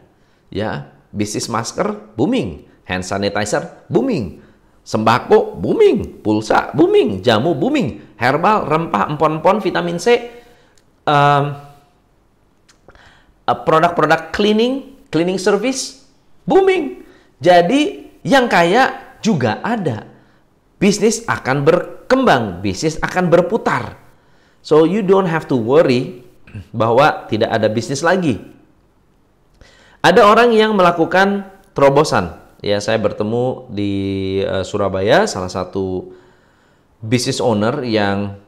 Ya, 0.50 0.94
bisnis 1.10 1.50
masker 1.50 2.14
booming, 2.14 2.66
hand 2.86 3.06
sanitizer 3.06 3.86
booming, 3.90 4.41
sembako 4.82 5.58
booming, 5.62 6.22
pulsa 6.22 6.74
booming, 6.74 7.22
jamu 7.22 7.54
booming, 7.54 8.18
herbal, 8.18 8.66
rempah, 8.66 9.14
empon-empon, 9.14 9.62
vitamin 9.62 9.98
C, 10.02 10.30
um, 11.06 11.54
produk-produk 13.46 14.34
cleaning, 14.34 14.98
cleaning 15.08 15.38
service 15.38 16.02
booming. 16.46 17.06
Jadi 17.42 18.10
yang 18.26 18.46
kaya 18.50 19.16
juga 19.22 19.62
ada. 19.62 20.06
Bisnis 20.82 21.22
akan 21.30 21.62
berkembang, 21.62 22.58
bisnis 22.58 22.98
akan 22.98 23.30
berputar. 23.30 24.02
So 24.62 24.82
you 24.82 25.02
don't 25.02 25.30
have 25.30 25.46
to 25.50 25.58
worry 25.58 26.26
bahwa 26.74 27.26
tidak 27.30 27.54
ada 27.54 27.70
bisnis 27.70 28.02
lagi. 28.02 28.38
Ada 30.02 30.26
orang 30.26 30.50
yang 30.50 30.74
melakukan 30.74 31.46
terobosan. 31.74 32.41
Ya, 32.62 32.78
saya 32.78 32.94
bertemu 33.02 33.66
di 33.74 33.92
uh, 34.46 34.62
Surabaya 34.62 35.26
salah 35.26 35.50
satu 35.50 36.14
business 37.02 37.42
owner 37.42 37.82
yang 37.82 38.38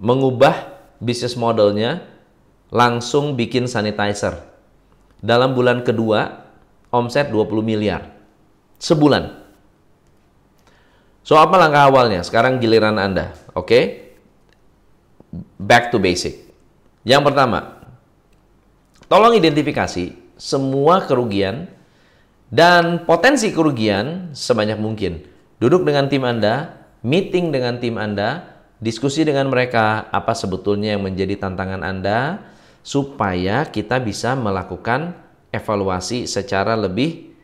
mengubah 0.00 0.80
bisnis 1.04 1.36
modelnya 1.36 2.00
langsung 2.72 3.36
bikin 3.36 3.68
sanitizer. 3.68 4.40
Dalam 5.20 5.52
bulan 5.52 5.84
kedua 5.84 6.48
omset 6.88 7.28
20 7.28 7.60
miliar 7.60 8.08
sebulan. 8.80 9.36
So 11.20 11.36
apa 11.36 11.60
langkah 11.60 11.92
awalnya? 11.92 12.24
Sekarang 12.24 12.56
giliran 12.56 12.96
Anda, 12.96 13.36
oke? 13.52 13.68
Okay? 13.68 13.84
Back 15.60 15.92
to 15.92 16.00
basic. 16.00 16.48
Yang 17.04 17.22
pertama, 17.28 17.84
tolong 19.12 19.36
identifikasi 19.36 20.16
semua 20.40 21.04
kerugian 21.04 21.68
dan 22.48 23.04
potensi 23.04 23.52
kerugian 23.52 24.32
sebanyak 24.32 24.80
mungkin. 24.80 25.20
Duduk 25.60 25.84
dengan 25.84 26.08
tim 26.08 26.24
Anda, 26.24 26.80
meeting 27.04 27.52
dengan 27.52 27.76
tim 27.76 28.00
Anda, 28.00 28.58
diskusi 28.80 29.26
dengan 29.26 29.52
mereka 29.52 30.08
apa 30.08 30.32
sebetulnya 30.32 30.96
yang 30.96 31.04
menjadi 31.04 31.36
tantangan 31.36 31.84
Anda 31.84 32.40
supaya 32.80 33.68
kita 33.68 34.00
bisa 34.00 34.32
melakukan 34.38 35.12
evaluasi 35.52 36.24
secara 36.24 36.72
lebih 36.78 37.36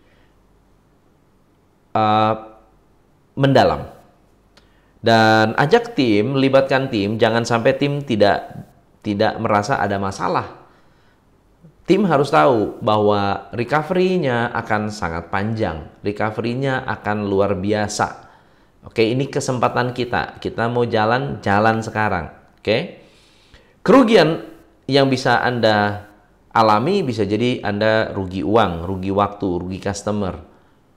uh, 1.92 2.34
mendalam. 3.36 3.92
Dan 5.04 5.52
ajak 5.60 5.92
tim, 5.92 6.32
libatkan 6.32 6.88
tim, 6.88 7.20
jangan 7.20 7.44
sampai 7.44 7.76
tim 7.76 8.00
tidak 8.00 8.64
tidak 9.04 9.36
merasa 9.36 9.76
ada 9.76 10.00
masalah. 10.00 10.63
Tim 11.84 12.08
harus 12.08 12.32
tahu 12.32 12.80
bahwa 12.80 13.52
recovery-nya 13.52 14.48
akan 14.56 14.88
sangat 14.88 15.28
panjang, 15.28 15.84
recovery-nya 16.00 16.80
akan 16.88 17.28
luar 17.28 17.60
biasa. 17.60 18.24
Oke, 18.88 19.04
ini 19.04 19.28
kesempatan 19.28 19.92
kita. 19.92 20.40
Kita 20.40 20.68
mau 20.72 20.88
jalan, 20.88 21.44
jalan 21.44 21.84
sekarang. 21.84 22.32
Oke. 22.56 23.04
Kerugian 23.84 24.48
yang 24.88 25.12
bisa 25.12 25.44
Anda 25.44 26.08
alami 26.56 27.04
bisa 27.04 27.28
jadi 27.28 27.60
Anda 27.60 28.16
rugi 28.16 28.40
uang, 28.40 28.88
rugi 28.88 29.12
waktu, 29.12 29.48
rugi 29.60 29.80
customer 29.80 30.54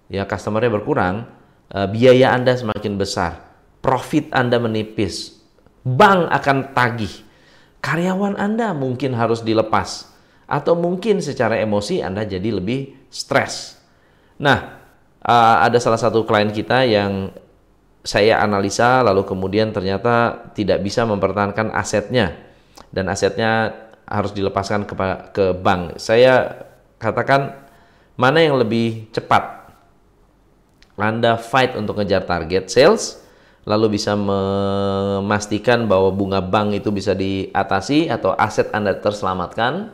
ya 0.08 0.24
customernya 0.24 0.72
berkurang, 0.72 1.28
uh, 1.72 1.88
biaya 1.88 2.34
Anda 2.36 2.56
semakin 2.56 2.96
besar, 2.96 3.44
profit 3.84 4.32
Anda 4.32 4.60
menipis, 4.60 5.40
bank 5.84 6.32
akan 6.32 6.58
tagih, 6.72 7.12
karyawan 7.84 8.40
Anda 8.40 8.72
mungkin 8.72 9.14
harus 9.16 9.44
dilepas, 9.44 10.08
atau 10.48 10.74
mungkin 10.80 11.20
secara 11.20 11.60
emosi 11.60 12.00
Anda 12.00 12.24
jadi 12.24 12.56
lebih 12.56 13.12
stres. 13.12 13.78
Nah, 14.40 14.80
uh, 15.22 15.56
ada 15.62 15.78
salah 15.78 16.00
satu 16.00 16.24
klien 16.24 16.50
kita 16.50 16.88
yang 16.88 17.36
saya 18.08 18.40
analisa 18.40 19.04
lalu 19.04 19.28
kemudian 19.28 19.76
ternyata 19.76 20.48
tidak 20.56 20.80
bisa 20.80 21.04
mempertahankan 21.04 21.76
asetnya 21.76 22.40
dan 22.96 23.12
asetnya 23.12 23.76
harus 24.08 24.32
dilepaskan 24.32 24.88
ke, 24.88 24.96
ke 25.36 25.46
bank. 25.52 26.00
Saya 26.00 26.64
katakan 26.96 27.68
mana 28.16 28.40
yang 28.40 28.56
lebih 28.56 29.12
cepat 29.12 29.58
anda 30.98 31.38
fight 31.38 31.78
untuk 31.78 32.02
ngejar 32.02 32.26
target 32.26 32.74
sales, 32.74 33.22
lalu 33.70 34.02
bisa 34.02 34.18
memastikan 34.18 35.86
bahwa 35.86 36.10
bunga 36.10 36.42
bank 36.42 36.74
itu 36.74 36.90
bisa 36.90 37.14
diatasi 37.14 38.10
atau 38.10 38.34
aset 38.34 38.74
Anda 38.74 38.98
terselamatkan, 38.98 39.94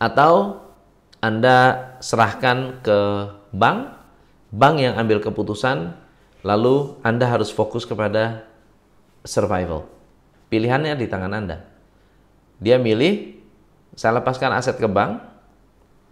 atau 0.00 0.64
Anda 1.20 1.92
serahkan 2.00 2.80
ke 2.80 2.98
bank, 3.52 3.92
bank 4.48 4.74
yang 4.80 4.96
ambil 4.96 5.20
keputusan, 5.20 5.92
lalu 6.40 6.96
Anda 7.04 7.28
harus 7.28 7.52
fokus 7.52 7.84
kepada 7.84 8.48
survival. 9.22 9.84
Pilihannya 10.48 10.96
di 10.96 11.06
tangan 11.06 11.36
Anda. 11.36 11.68
Dia 12.56 12.80
milih, 12.80 13.36
saya 13.92 14.18
lepaskan 14.18 14.56
aset 14.56 14.80
ke 14.80 14.88
bank, 14.88 15.20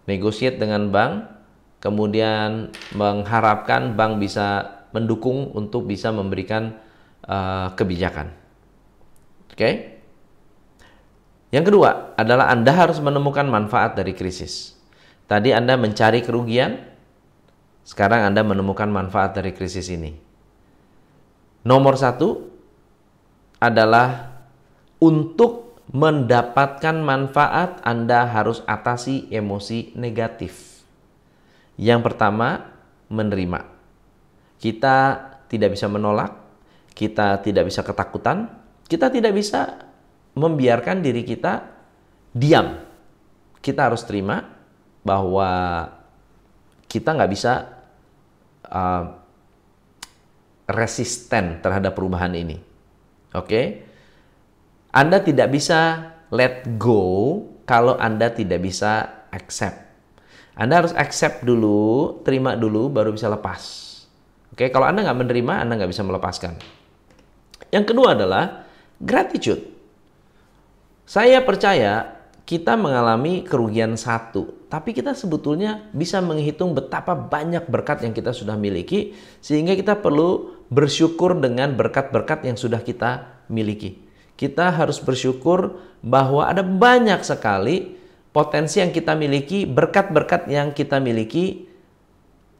negotiate 0.05 0.61
dengan 0.61 0.93
bank, 0.93 1.25
kemudian 1.81 2.69
mengharapkan 2.93 3.97
bank 3.97 4.21
bisa 4.21 4.79
mendukung 4.93 5.49
untuk 5.57 5.89
bisa 5.89 6.13
memberikan 6.13 6.77
uh, 7.25 7.73
kebijakan. 7.73 8.29
Oke. 9.49 9.57
Okay? 9.57 9.73
Yang 11.49 11.73
kedua 11.73 12.13
adalah 12.13 12.53
Anda 12.53 12.73
harus 12.73 13.01
menemukan 13.01 13.49
manfaat 13.49 13.97
dari 13.97 14.13
krisis. 14.13 14.77
Tadi 15.25 15.49
Anda 15.49 15.77
mencari 15.77 16.21
kerugian, 16.21 16.77
sekarang 17.85 18.21
Anda 18.29 18.45
menemukan 18.45 18.89
manfaat 18.89 19.33
dari 19.33 19.53
krisis 19.53 19.89
ini. 19.89 20.13
Nomor 21.65 21.97
satu 21.97 22.45
adalah 23.57 24.29
untuk 25.01 25.81
mendapatkan 25.89 27.01
manfaat 27.01 27.81
Anda 27.81 28.29
harus 28.29 28.61
atasi 28.69 29.25
emosi 29.33 29.97
negatif. 29.97 30.85
Yang 31.81 32.13
pertama, 32.13 32.69
menerima. 33.09 33.65
Kita 34.61 34.97
tidak 35.49 35.73
bisa 35.73 35.89
menolak, 35.89 36.37
kita 36.93 37.41
tidak 37.41 37.73
bisa 37.73 37.81
ketakutan, 37.81 38.53
kita 38.85 39.09
tidak 39.09 39.33
bisa 39.33 39.88
membiarkan 40.39 41.03
diri 41.03 41.27
kita 41.27 41.67
diam. 42.31 42.79
Kita 43.59 43.91
harus 43.91 44.07
terima 44.07 44.39
bahwa 45.03 45.51
kita 46.87 47.11
nggak 47.11 47.31
bisa 47.31 47.53
uh, 48.71 49.03
resisten 50.71 51.59
terhadap 51.59 51.91
perubahan 51.91 52.31
ini. 52.31 52.57
Oke, 53.35 53.45
okay? 53.45 53.65
Anda 54.95 55.21
tidak 55.21 55.53
bisa 55.53 56.13
let 56.33 56.65
go 56.81 57.43
kalau 57.69 57.99
Anda 57.99 58.33
tidak 58.33 58.65
bisa 58.65 59.25
accept. 59.29 59.77
Anda 60.57 60.81
harus 60.83 60.93
accept 60.97 61.45
dulu, 61.45 62.19
terima 62.25 62.57
dulu, 62.57 62.89
baru 62.89 63.13
bisa 63.13 63.29
lepas. 63.29 63.61
Oke, 64.51 64.67
kalau 64.73 64.89
Anda 64.89 65.05
nggak 65.05 65.19
menerima, 65.23 65.53
Anda 65.61 65.73
nggak 65.77 65.91
bisa 65.93 66.03
melepaskan. 66.03 66.57
Yang 67.69 67.85
kedua 67.93 68.17
adalah 68.17 68.65
gratitude. 68.99 69.78
Saya 71.09 71.41
percaya 71.41 72.21
kita 72.45 72.77
mengalami 72.77 73.41
kerugian 73.41 73.97
satu, 73.97 74.69
tapi 74.69 74.93
kita 74.93 75.17
sebetulnya 75.17 75.89
bisa 75.89 76.21
menghitung 76.21 76.77
betapa 76.77 77.17
banyak 77.17 77.65
berkat 77.65 78.05
yang 78.05 78.13
kita 78.13 78.29
sudah 78.29 78.53
miliki, 78.53 79.17
sehingga 79.41 79.73
kita 79.73 79.97
perlu 79.97 80.53
bersyukur 80.69 81.33
dengan 81.41 81.73
berkat-berkat 81.73 82.45
yang 82.45 82.53
sudah 82.61 82.85
kita 82.85 83.41
miliki. 83.49 84.05
Kita 84.37 84.69
harus 84.69 85.01
bersyukur 85.01 85.81
bahwa 86.05 86.45
ada 86.45 86.61
banyak 86.61 87.25
sekali 87.25 87.97
potensi 88.29 88.77
yang 88.77 88.93
kita 88.93 89.17
miliki, 89.17 89.65
berkat-berkat 89.65 90.45
yang 90.45 90.77
kita 90.77 91.01
miliki, 91.01 91.65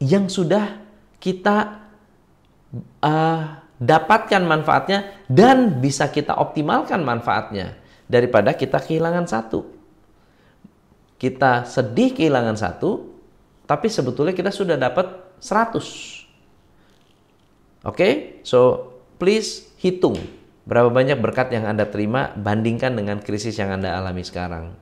yang 0.02 0.26
sudah 0.26 0.74
kita 1.22 1.86
uh, 2.98 3.62
dapatkan 3.78 4.42
manfaatnya 4.42 5.22
dan 5.30 5.78
bisa 5.78 6.10
kita 6.10 6.34
optimalkan 6.34 7.06
manfaatnya 7.06 7.78
daripada 8.10 8.58
kita 8.58 8.82
kehilangan 8.82 9.30
satu. 9.30 9.70
Kita 11.14 11.62
sedih 11.62 12.10
kehilangan 12.10 12.58
satu, 12.58 13.06
tapi 13.70 13.86
sebetulnya 13.86 14.34
kita 14.34 14.50
sudah 14.50 14.74
dapat 14.74 15.38
100. 15.38 15.78
Oke, 15.78 16.26
okay? 17.86 18.12
so 18.42 18.90
please 19.22 19.70
hitung 19.78 20.18
berapa 20.66 20.90
banyak 20.90 21.16
berkat 21.22 21.54
yang 21.54 21.70
Anda 21.70 21.88
terima 21.88 22.34
bandingkan 22.34 22.92
dengan 22.98 23.22
krisis 23.22 23.56
yang 23.56 23.70
Anda 23.72 23.94
alami 23.94 24.26
sekarang. 24.26 24.74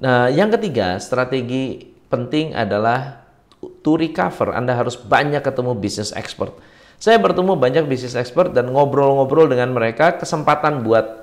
Nah, 0.00 0.28
yang 0.32 0.50
ketiga, 0.52 0.98
strategi 0.98 1.90
penting 2.10 2.52
adalah 2.56 3.24
to 3.84 3.96
recover. 3.96 4.52
Anda 4.56 4.76
harus 4.76 4.96
banyak 4.96 5.40
ketemu 5.40 5.76
business 5.76 6.12
expert. 6.16 6.56
Saya 7.00 7.16
bertemu 7.16 7.56
banyak 7.56 7.88
bisnis 7.88 8.12
expert 8.12 8.52
dan 8.52 8.68
ngobrol-ngobrol 8.76 9.48
dengan 9.48 9.72
mereka, 9.72 10.20
kesempatan 10.20 10.84
buat 10.84 11.19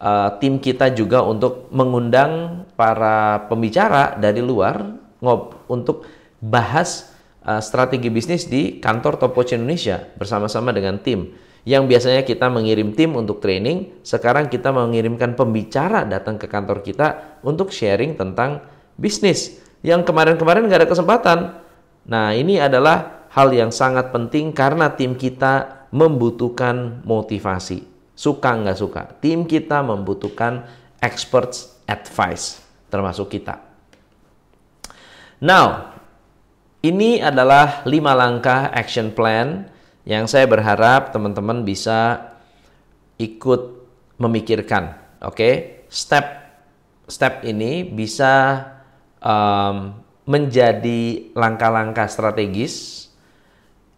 uh, 0.00 0.36
tim 0.40 0.60
kita 0.60 0.92
juga 0.92 1.24
untuk 1.24 1.68
mengundang 1.72 2.64
para 2.76 3.46
pembicara 3.48 4.16
dari 4.16 4.40
luar 4.44 4.96
ngob 5.20 5.66
untuk 5.68 6.04
bahas 6.38 7.12
uh, 7.44 7.62
strategi 7.62 8.12
bisnis 8.12 8.46
di 8.46 8.78
kantor 8.78 9.16
Topoch 9.16 9.48
Indonesia 9.52 10.04
bersama-sama 10.16 10.72
dengan 10.72 11.00
tim. 11.00 11.32
Yang 11.66 11.82
biasanya 11.90 12.22
kita 12.22 12.46
mengirim 12.46 12.94
tim 12.94 13.18
untuk 13.18 13.42
training, 13.42 13.98
sekarang 14.06 14.46
kita 14.46 14.70
mengirimkan 14.70 15.34
pembicara 15.34 16.06
datang 16.06 16.38
ke 16.38 16.46
kantor 16.46 16.78
kita 16.78 17.40
untuk 17.42 17.74
sharing 17.74 18.14
tentang 18.14 18.62
bisnis. 18.94 19.58
Yang 19.82 20.06
kemarin-kemarin 20.06 20.70
nggak 20.70 20.86
ada 20.86 20.90
kesempatan. 20.94 21.38
Nah, 22.06 22.30
ini 22.38 22.62
adalah 22.62 23.26
hal 23.34 23.50
yang 23.50 23.74
sangat 23.74 24.14
penting 24.14 24.54
karena 24.54 24.94
tim 24.94 25.18
kita 25.18 25.86
membutuhkan 25.90 27.02
motivasi. 27.02 27.95
Suka 28.16 28.56
nggak 28.56 28.80
suka, 28.80 29.02
tim 29.20 29.44
kita 29.44 29.84
membutuhkan 29.84 30.64
experts 31.04 31.76
advice, 31.84 32.64
termasuk 32.88 33.28
kita. 33.28 33.60
Now, 35.44 35.92
ini 36.80 37.20
adalah 37.20 37.84
lima 37.84 38.16
langkah 38.16 38.72
action 38.72 39.12
plan 39.12 39.68
yang 40.08 40.24
saya 40.24 40.48
berharap 40.48 41.12
teman-teman 41.12 41.60
bisa 41.60 42.32
ikut 43.20 43.84
memikirkan. 44.16 44.96
Oke, 45.20 45.36
okay? 45.36 45.54
step 45.92 46.24
step 47.04 47.44
ini 47.44 47.84
bisa 47.84 48.64
um, 49.20 49.98
menjadi 50.26 51.30
langkah-langkah 51.36 52.08
strategis 52.10 53.06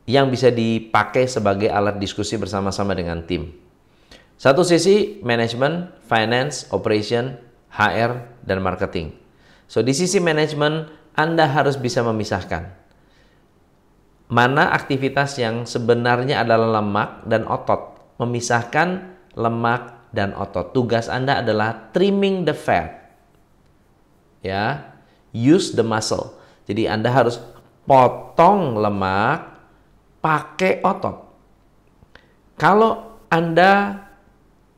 yang 0.08 0.32
bisa 0.32 0.48
dipakai 0.48 1.28
sebagai 1.28 1.68
alat 1.68 2.00
diskusi 2.00 2.40
bersama-sama 2.40 2.96
dengan 2.96 3.20
tim. 3.24 3.67
Satu 4.38 4.62
sisi 4.62 5.18
manajemen, 5.26 5.90
finance, 6.06 6.70
operation, 6.70 7.36
HR, 7.74 8.38
dan 8.46 8.62
marketing. 8.62 9.18
So 9.66 9.82
di 9.82 9.92
sisi 9.92 10.22
manajemen 10.22 10.88
Anda 11.18 11.50
harus 11.50 11.74
bisa 11.74 12.06
memisahkan 12.06 12.78
mana 14.28 14.76
aktivitas 14.76 15.40
yang 15.40 15.64
sebenarnya 15.64 16.44
adalah 16.44 16.80
lemak 16.80 17.24
dan 17.24 17.48
otot. 17.48 17.96
Memisahkan 18.20 19.16
lemak 19.34 20.12
dan 20.12 20.36
otot. 20.36 20.76
Tugas 20.76 21.08
Anda 21.08 21.40
adalah 21.40 21.90
trimming 21.96 22.44
the 22.44 22.52
fat. 22.52 23.08
Ya, 24.44 24.94
use 25.32 25.74
the 25.74 25.82
muscle. 25.82 26.36
Jadi 26.68 26.84
Anda 26.86 27.08
harus 27.08 27.40
potong 27.88 28.76
lemak, 28.76 29.48
pakai 30.20 30.84
otot. 30.84 31.24
Kalau 32.60 33.22
Anda 33.32 34.04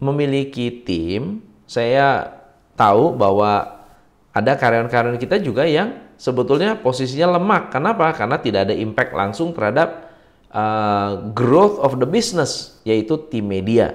memiliki 0.00 0.82
tim, 0.82 1.44
saya 1.68 2.34
tahu 2.74 3.14
bahwa 3.14 3.84
ada 4.32 4.56
karyawan-karyawan 4.56 5.20
kita 5.20 5.36
juga 5.38 5.68
yang 5.68 6.00
sebetulnya 6.16 6.80
posisinya 6.80 7.36
lemak. 7.36 7.68
Kenapa? 7.70 8.10
Karena 8.16 8.40
tidak 8.40 8.66
ada 8.66 8.74
impact 8.74 9.12
langsung 9.12 9.52
terhadap 9.52 10.08
uh, 10.50 11.30
growth 11.36 11.76
of 11.84 12.00
the 12.00 12.08
business, 12.08 12.80
yaitu 12.82 13.20
tim 13.28 13.44
media. 13.44 13.92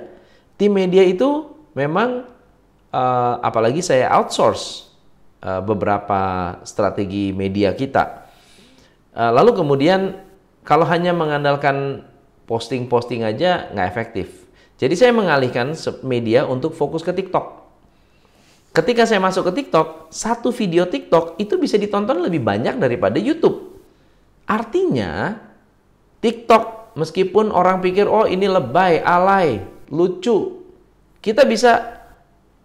Tim 0.56 0.72
media 0.72 1.02
itu 1.02 1.52
memang 1.74 2.30
uh, 2.94 3.34
apalagi 3.42 3.82
saya 3.82 4.08
outsource 4.14 4.94
uh, 5.42 5.60
beberapa 5.66 6.56
strategi 6.64 7.34
media 7.34 7.74
kita. 7.74 8.30
Uh, 9.16 9.32
lalu 9.34 9.58
kemudian 9.58 10.22
kalau 10.62 10.86
hanya 10.86 11.12
mengandalkan 11.12 12.06
posting-posting 12.46 13.26
aja 13.26 13.74
nggak 13.74 13.88
efektif. 13.90 14.45
Jadi 14.76 14.96
saya 15.00 15.16
mengalihkan 15.16 15.72
media 16.04 16.44
untuk 16.44 16.76
fokus 16.76 17.00
ke 17.00 17.16
TikTok. 17.16 17.64
Ketika 18.76 19.08
saya 19.08 19.24
masuk 19.24 19.48
ke 19.52 19.64
TikTok, 19.64 20.12
satu 20.12 20.52
video 20.52 20.84
TikTok 20.84 21.40
itu 21.40 21.56
bisa 21.56 21.80
ditonton 21.80 22.20
lebih 22.20 22.44
banyak 22.44 22.76
daripada 22.76 23.16
YouTube. 23.16 23.80
Artinya, 24.44 25.40
TikTok 26.20 26.92
meskipun 27.00 27.56
orang 27.56 27.80
pikir 27.80 28.04
oh 28.04 28.28
ini 28.28 28.52
lebay, 28.52 29.00
alay, 29.00 29.64
lucu, 29.88 30.66
kita 31.24 31.48
bisa 31.48 32.04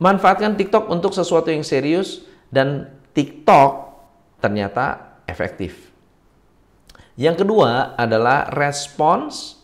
manfaatkan 0.03 0.59
TikTok 0.59 0.90
untuk 0.90 1.14
sesuatu 1.14 1.53
yang 1.53 1.62
serius 1.62 2.27
dan 2.51 2.90
TikTok 3.14 3.94
ternyata 4.42 5.14
efektif. 5.31 5.92
Yang 7.14 7.44
kedua 7.44 7.94
adalah 8.01 8.49
respons 8.49 9.61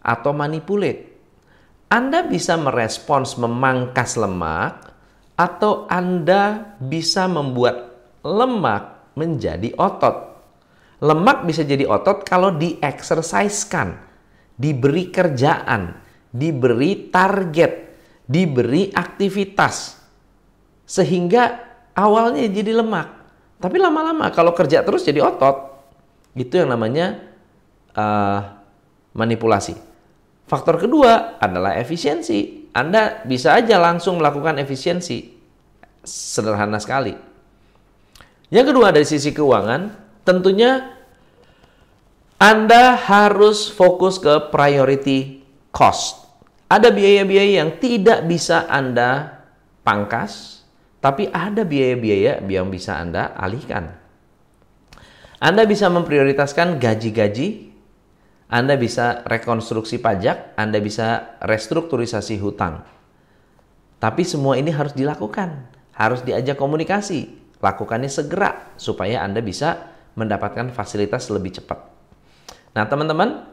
atau 0.00 0.30
manipulate. 0.30 1.09
Anda 1.90 2.22
bisa 2.22 2.54
merespons 2.54 3.34
memangkas 3.34 4.14
lemak 4.14 4.94
atau 5.34 5.90
Anda 5.90 6.78
bisa 6.78 7.26
membuat 7.26 7.98
lemak 8.22 9.10
menjadi 9.18 9.74
otot. 9.74 10.38
Lemak 11.02 11.42
bisa 11.50 11.66
jadi 11.66 11.90
otot 11.90 12.22
kalau 12.22 12.54
dieksersiskan, 12.54 13.98
diberi 14.54 15.10
kerjaan, 15.10 15.98
diberi 16.30 17.10
target, 17.10 17.72
diberi 18.22 18.94
aktivitas. 18.94 19.98
Sehingga 20.86 21.58
awalnya 21.98 22.46
jadi 22.46 22.70
lemak. 22.70 23.18
Tapi 23.58 23.82
lama-lama 23.82 24.30
kalau 24.30 24.54
kerja 24.54 24.86
terus 24.86 25.02
jadi 25.02 25.26
otot, 25.26 25.74
itu 26.38 26.54
yang 26.54 26.70
namanya 26.70 27.18
uh, 27.98 28.62
manipulasi. 29.10 29.89
Faktor 30.50 30.82
kedua 30.82 31.38
adalah 31.38 31.78
efisiensi. 31.78 32.66
Anda 32.74 33.22
bisa 33.22 33.54
aja 33.54 33.78
langsung 33.78 34.18
melakukan 34.18 34.58
efisiensi. 34.58 35.30
Sederhana 36.02 36.82
sekali. 36.82 37.14
Yang 38.50 38.74
kedua 38.74 38.90
dari 38.90 39.06
sisi 39.06 39.30
keuangan, 39.30 39.94
tentunya 40.26 40.98
Anda 42.34 42.98
harus 42.98 43.70
fokus 43.70 44.18
ke 44.18 44.50
priority 44.50 45.46
cost. 45.70 46.26
Ada 46.66 46.90
biaya-biaya 46.90 47.62
yang 47.62 47.78
tidak 47.78 48.26
bisa 48.26 48.66
Anda 48.66 49.38
pangkas, 49.86 50.66
tapi 50.98 51.30
ada 51.30 51.62
biaya-biaya 51.62 52.42
yang 52.42 52.74
bisa 52.74 52.98
Anda 52.98 53.38
alihkan. 53.38 53.94
Anda 55.38 55.62
bisa 55.62 55.86
memprioritaskan 55.86 56.82
gaji-gaji, 56.82 57.69
Anda 58.50 58.74
bisa 58.74 59.22
rekonstruksi 59.24 60.02
pajak, 60.02 60.58
Anda 60.58 60.82
bisa 60.82 61.38
restrukturisasi 61.38 62.36
hutang. 62.42 62.82
Tapi 64.02 64.26
semua 64.26 64.58
ini 64.58 64.74
harus 64.74 64.90
dilakukan, 64.90 65.70
harus 65.94 66.26
diajak 66.26 66.58
komunikasi. 66.58 67.38
Lakukannya 67.62 68.10
segera 68.10 68.74
supaya 68.74 69.22
Anda 69.22 69.38
bisa 69.38 69.94
mendapatkan 70.18 70.74
fasilitas 70.74 71.30
lebih 71.30 71.62
cepat. 71.62 71.78
Nah, 72.74 72.90
teman-teman, 72.90 73.46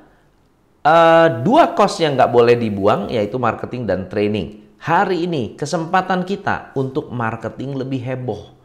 uh, 0.81 1.27
dua 1.45 1.77
cost 1.77 2.01
yang 2.01 2.17
nggak 2.17 2.33
boleh 2.33 2.57
dibuang 2.57 3.13
yaitu 3.13 3.37
marketing 3.37 3.85
dan 3.85 4.09
training. 4.09 4.65
Hari 4.81 5.29
ini 5.29 5.53
kesempatan 5.53 6.25
kita 6.25 6.73
untuk 6.73 7.13
marketing 7.13 7.77
lebih 7.77 8.01
heboh 8.01 8.57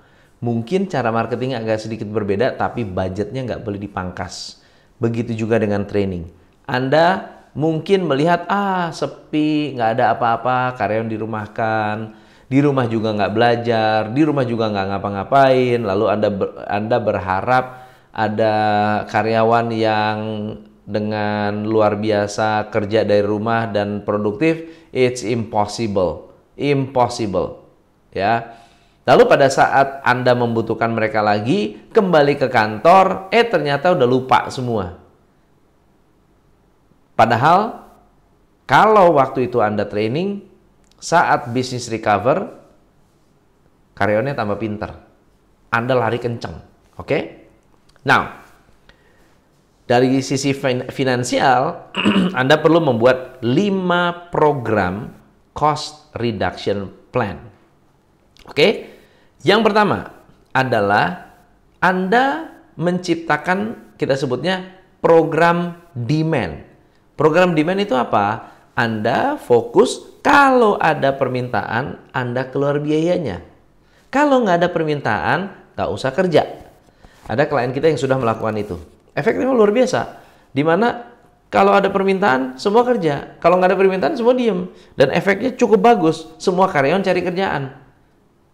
Mungkin 0.42 0.90
cara 0.90 1.14
marketing 1.14 1.55
agak 1.55 1.87
sedikit 1.87 2.11
berbeda, 2.11 2.59
tapi 2.59 2.83
budgetnya 2.83 3.47
nggak 3.47 3.62
boleh 3.62 3.79
dipangkas. 3.79 4.59
Begitu 5.02 5.34
juga 5.34 5.58
dengan 5.58 5.82
training. 5.82 6.30
Anda 6.62 7.26
mungkin 7.58 8.06
melihat, 8.06 8.46
ah 8.46 8.94
sepi, 8.94 9.74
nggak 9.74 9.98
ada 9.98 10.04
apa-apa, 10.14 10.78
karyawan 10.78 11.10
dirumahkan, 11.10 11.96
di 12.46 12.58
rumah 12.62 12.86
juga 12.86 13.10
nggak 13.10 13.32
belajar, 13.34 13.98
di 14.14 14.22
rumah 14.22 14.46
juga 14.46 14.70
nggak 14.70 14.86
ngapa-ngapain, 14.94 15.80
lalu 15.82 16.05
Anda, 16.07 16.28
ber, 16.30 16.48
anda 16.70 16.96
berharap 17.03 17.64
ada 18.14 18.55
karyawan 19.11 19.72
yang 19.74 20.16
dengan 20.82 21.62
luar 21.64 21.96
biasa 21.96 22.68
kerja 22.68 23.03
dari 23.03 23.24
rumah 23.24 23.70
dan 23.70 24.07
produktif, 24.07 24.68
it's 24.92 25.26
impossible. 25.26 26.30
Impossible. 26.55 27.64
Ya 28.12 28.61
Lalu 29.03 29.22
pada 29.26 29.50
saat 29.50 29.98
Anda 30.07 30.38
membutuhkan 30.38 30.94
mereka 30.94 31.26
lagi, 31.26 31.90
kembali 31.90 32.38
ke 32.38 32.46
kantor, 32.46 33.32
eh 33.34 33.42
ternyata 33.42 33.98
udah 33.98 34.07
lupa 34.07 34.46
semua. 34.46 34.94
Padahal 37.18 37.82
kalau 38.62 39.18
waktu 39.18 39.50
itu 39.50 39.59
Anda 39.59 39.90
training, 39.90 40.46
saat 41.03 41.50
bisnis 41.50 41.90
recover, 41.90 42.46
karyawannya 43.98 44.38
tambah 44.38 44.59
pinter. 44.62 44.90
Anda 45.74 45.98
lari 45.98 46.22
kenceng. 46.22 46.62
Oke? 46.94 47.03
Okay? 47.03 47.22
Now, 48.07 48.38
dari 49.82 50.22
sisi 50.22 50.55
finansial, 50.94 51.90
Anda 52.38 52.62
perlu 52.62 52.78
membuat 52.78 53.42
5 53.42 54.30
program 54.30 55.11
cost 55.50 56.14
reduction 56.14 56.86
plan. 57.11 57.42
Oke? 58.46 58.55
Okay? 58.55 58.70
Yang 59.43 59.61
pertama 59.66 60.14
adalah 60.55 61.34
Anda 61.82 62.55
menciptakan 62.78 63.93
kita 63.99 64.14
sebutnya 64.14 64.70
program 65.03 65.82
demand. 65.93 66.62
Program 67.18 67.59
demand 67.59 67.82
itu 67.82 67.99
apa? 67.99 68.55
Anda 68.78 69.36
fokus 69.36 70.22
kalau 70.22 70.78
ada 70.78 71.12
permintaan, 71.18 72.14
Anda 72.14 72.49
keluar 72.49 72.78
biayanya. 72.78 73.43
Kalau 74.09 74.47
nggak 74.47 74.62
ada 74.62 74.68
permintaan, 74.70 75.38
nggak 75.74 75.90
usah 75.90 76.14
kerja. 76.14 76.47
Ada 77.26 77.51
klien 77.51 77.74
kita 77.74 77.90
yang 77.90 77.99
sudah 77.99 78.16
melakukan 78.16 78.55
itu. 78.57 78.78
Efektifnya 79.12 79.53
luar 79.53 79.74
biasa. 79.74 80.22
Di 80.55 80.62
mana 80.62 81.12
kalau 81.53 81.76
ada 81.76 81.90
permintaan, 81.90 82.57
semua 82.57 82.86
kerja. 82.86 83.36
Kalau 83.43 83.59
nggak 83.59 83.74
ada 83.74 83.78
permintaan, 83.78 84.14
semua 84.16 84.32
diem. 84.32 84.70
Dan 84.97 85.12
efeknya 85.12 85.53
cukup 85.53 85.82
bagus. 85.82 86.30
Semua 86.40 86.70
karyawan 86.70 87.05
cari 87.05 87.20
kerjaan. 87.20 87.82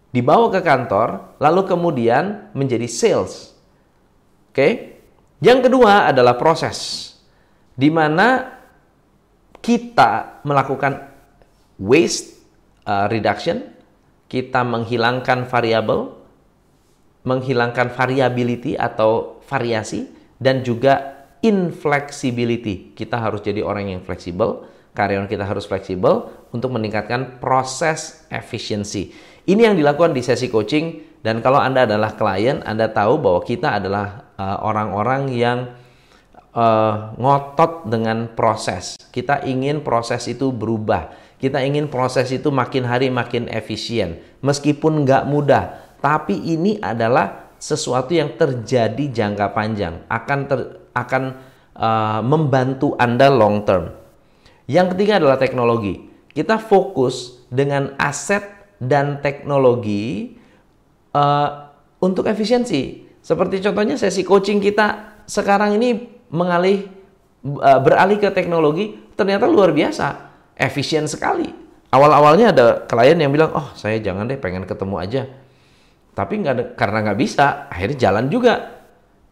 Dibawa 0.09 0.49
ke 0.49 0.65
kantor, 0.65 1.37
lalu 1.37 1.69
kemudian 1.69 2.49
menjadi 2.57 2.89
sales. 2.89 3.53
Oke? 4.51 4.99
Yang 5.39 5.69
kedua 5.71 6.09
adalah 6.09 6.35
proses. 6.41 7.13
Di 7.79 7.93
mana 7.93 8.59
kita 9.61 10.43
melakukan 10.43 11.13
waste 11.79 12.41
uh, 12.89 13.07
reduction, 13.07 13.63
kita 14.27 14.65
menghilangkan 14.65 15.47
variabel, 15.47 16.17
menghilangkan 17.23 17.93
variability 17.93 18.75
atau 18.75 19.45
variasi, 19.47 20.09
dan 20.41 20.65
juga 20.65 21.21
inflexibility. 21.45 22.97
Kita 22.97 23.21
harus 23.21 23.45
jadi 23.45 23.63
orang 23.63 23.95
yang 23.95 24.03
fleksibel, 24.03 24.67
karyawan 24.97 25.31
kita 25.31 25.47
harus 25.47 25.71
fleksibel 25.71 26.35
untuk 26.51 26.75
meningkatkan 26.75 27.39
proses 27.39 28.27
efisiensi. 28.33 29.15
Ini 29.49 29.73
yang 29.73 29.81
dilakukan 29.81 30.13
di 30.13 30.21
sesi 30.21 30.53
coaching 30.53 31.17
dan 31.25 31.41
kalau 31.41 31.57
Anda 31.57 31.89
adalah 31.89 32.13
klien, 32.13 32.61
Anda 32.69 32.93
tahu 32.93 33.17
bahwa 33.17 33.41
kita 33.41 33.81
adalah 33.81 34.29
uh, 34.37 34.61
orang-orang 34.61 35.33
uh, 35.33 35.33
yang 35.33 35.59
uh, 36.53 37.17
ngotot 37.17 37.89
dengan 37.89 38.29
proses. 38.37 39.01
Kita 39.09 39.41
ingin 39.49 39.81
proses 39.81 40.29
itu 40.29 40.53
berubah. 40.53 41.17
Kita 41.41 41.65
ingin 41.65 41.89
proses 41.89 42.29
itu 42.29 42.53
makin 42.53 42.85
hari 42.85 43.09
makin 43.09 43.49
efisien. 43.49 44.21
Meskipun 44.45 45.09
nggak 45.09 45.25
mudah, 45.25 45.97
tapi 46.05 46.37
ini 46.37 46.77
adalah 46.85 47.57
sesuatu 47.57 48.13
yang 48.13 48.37
terjadi 48.37 49.05
jangka 49.09 49.57
panjang. 49.57 50.05
Akan 50.13 50.45
ter, 50.45 50.77
akan 50.93 51.23
uh, 51.73 52.21
membantu 52.21 53.01
Anda 53.01 53.33
long 53.33 53.65
term. 53.65 53.97
Yang 54.69 54.93
ketiga 54.93 55.25
adalah 55.25 55.41
teknologi. 55.41 56.05
Kita 56.37 56.61
fokus 56.61 57.49
dengan 57.49 57.97
aset 57.97 58.58
dan 58.79 59.19
teknologi 59.23 60.39
uh, 61.13 61.71
untuk 61.99 62.27
efisiensi. 62.31 63.07
Seperti 63.19 63.61
contohnya 63.61 63.99
sesi 63.99 64.23
coaching 64.25 64.63
kita 64.63 65.19
sekarang 65.29 65.77
ini 65.77 66.09
mengalih 66.33 66.89
uh, 67.45 67.81
beralih 67.83 68.17
ke 68.23 68.31
teknologi 68.33 68.97
ternyata 69.19 69.51
luar 69.51 69.75
biasa, 69.75 70.31
efisien 70.55 71.05
sekali. 71.11 71.51
Awal-awalnya 71.89 72.53
ada 72.53 72.67
klien 72.85 73.17
yang 73.17 73.33
bilang, 73.33 73.51
oh 73.57 73.73
saya 73.73 73.99
jangan 73.99 74.29
deh, 74.29 74.37
pengen 74.37 74.69
ketemu 74.69 74.97
aja. 75.01 75.23
Tapi 76.13 76.35
nggak 76.45 76.77
karena 76.77 76.99
nggak 77.05 77.19
bisa, 77.19 77.67
akhirnya 77.73 77.99
jalan 78.09 78.27
juga 78.29 78.79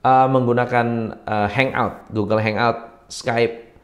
uh, 0.01 0.26
menggunakan 0.30 0.86
uh, 1.26 1.49
Hangout, 1.53 2.09
Google 2.11 2.40
Hangout, 2.40 3.07
Skype. 3.12 3.76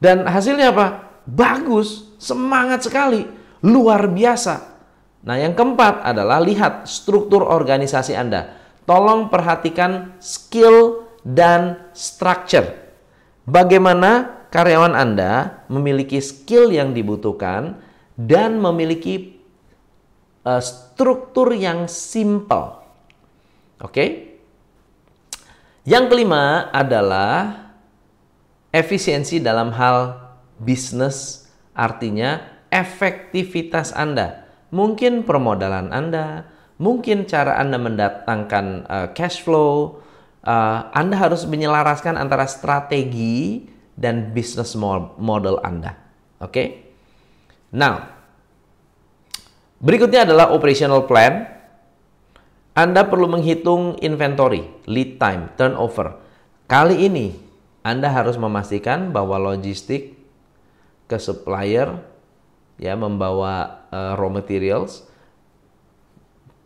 Dan 0.00 0.24
hasilnya 0.24 0.72
apa? 0.72 1.16
Bagus, 1.26 2.16
semangat 2.16 2.86
sekali, 2.86 3.26
luar 3.64 4.08
biasa. 4.08 4.75
Nah, 5.26 5.36
yang 5.42 5.58
keempat 5.58 6.06
adalah 6.06 6.38
lihat 6.38 6.86
struktur 6.86 7.42
organisasi 7.42 8.14
Anda. 8.14 8.54
Tolong 8.86 9.26
perhatikan 9.26 10.14
skill 10.22 11.02
dan 11.26 11.90
structure. 11.90 12.70
Bagaimana 13.42 14.46
karyawan 14.54 14.94
Anda 14.94 15.66
memiliki 15.66 16.22
skill 16.22 16.70
yang 16.70 16.94
dibutuhkan 16.94 17.82
dan 18.14 18.62
memiliki 18.62 19.42
uh, 20.46 20.62
struktur 20.62 21.50
yang 21.50 21.90
simple. 21.90 22.78
Oke? 23.82 23.90
Okay? 23.90 24.08
Yang 25.86 26.04
kelima 26.10 26.70
adalah 26.70 27.66
efisiensi 28.70 29.42
dalam 29.42 29.74
hal 29.74 30.18
bisnis, 30.58 31.50
artinya 31.74 32.42
efektivitas 32.70 33.90
Anda. 33.90 34.45
Mungkin 34.76 35.24
permodalan 35.24 35.88
Anda, 35.88 36.44
mungkin 36.76 37.24
cara 37.24 37.56
Anda 37.56 37.80
mendatangkan 37.80 38.66
uh, 38.84 39.08
cash 39.16 39.40
flow, 39.40 40.04
uh, 40.44 40.92
Anda 40.92 41.16
harus 41.16 41.48
menyelaraskan 41.48 42.20
antara 42.20 42.44
strategi 42.44 43.64
dan 43.96 44.36
bisnis 44.36 44.76
model 45.16 45.64
Anda. 45.64 45.96
Oke? 46.44 46.52
Okay? 46.52 46.66
Now, 47.72 48.04
berikutnya 49.80 50.28
adalah 50.28 50.52
operational 50.52 51.08
plan. 51.08 51.56
Anda 52.76 53.08
perlu 53.08 53.32
menghitung 53.32 53.96
inventory, 54.04 54.68
lead 54.84 55.16
time, 55.16 55.48
turnover. 55.56 56.20
Kali 56.68 57.08
ini 57.08 57.32
Anda 57.80 58.12
harus 58.12 58.36
memastikan 58.36 59.16
bahwa 59.16 59.40
logistik 59.40 60.12
ke 61.08 61.16
supplier 61.16 61.96
ya 62.76 62.92
membawa 62.94 63.86
uh, 63.88 64.14
raw 64.16 64.28
materials 64.28 65.08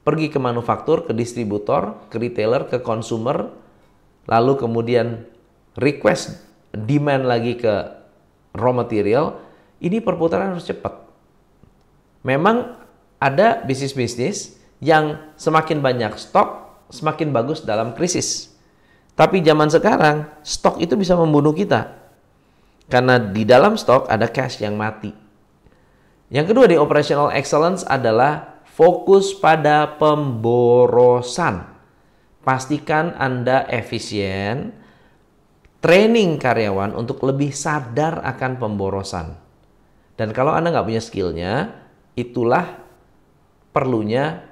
pergi 0.00 0.32
ke 0.32 0.40
manufaktur, 0.40 1.06
ke 1.06 1.12
distributor, 1.12 2.08
ke 2.10 2.16
retailer, 2.18 2.66
ke 2.66 2.82
consumer 2.82 3.52
lalu 4.30 4.58
kemudian 4.58 5.26
request 5.78 6.38
demand 6.70 7.26
lagi 7.26 7.58
ke 7.58 7.74
raw 8.54 8.72
material, 8.74 9.38
ini 9.82 9.98
perputaran 9.98 10.54
harus 10.54 10.66
cepat. 10.66 10.94
Memang 12.26 12.78
ada 13.18 13.62
bisnis-bisnis 13.64 14.60
yang 14.78 15.34
semakin 15.34 15.82
banyak 15.82 16.14
stok, 16.16 16.70
semakin 16.92 17.34
bagus 17.34 17.64
dalam 17.64 17.96
krisis. 17.96 18.54
Tapi 19.18 19.42
zaman 19.44 19.68
sekarang, 19.68 20.30
stok 20.40 20.80
itu 20.80 20.96
bisa 20.96 21.18
membunuh 21.18 21.52
kita. 21.52 21.96
Karena 22.90 23.20
di 23.20 23.44
dalam 23.46 23.76
stok 23.76 24.08
ada 24.08 24.26
cash 24.26 24.62
yang 24.62 24.74
mati. 24.74 25.12
Yang 26.30 26.54
kedua 26.54 26.66
di 26.70 26.78
operational 26.78 27.34
excellence 27.34 27.82
adalah 27.82 28.62
fokus 28.62 29.34
pada 29.34 29.98
pemborosan. 29.98 31.66
Pastikan 32.46 33.18
Anda 33.18 33.66
efisien, 33.66 34.70
training 35.82 36.38
karyawan 36.38 36.94
untuk 36.94 37.26
lebih 37.26 37.50
sadar 37.50 38.22
akan 38.22 38.62
pemborosan. 38.62 39.34
Dan 40.14 40.30
kalau 40.30 40.54
Anda 40.54 40.70
nggak 40.70 40.86
punya 40.86 41.02
skillnya, 41.02 41.52
itulah 42.14 42.78
perlunya 43.74 44.46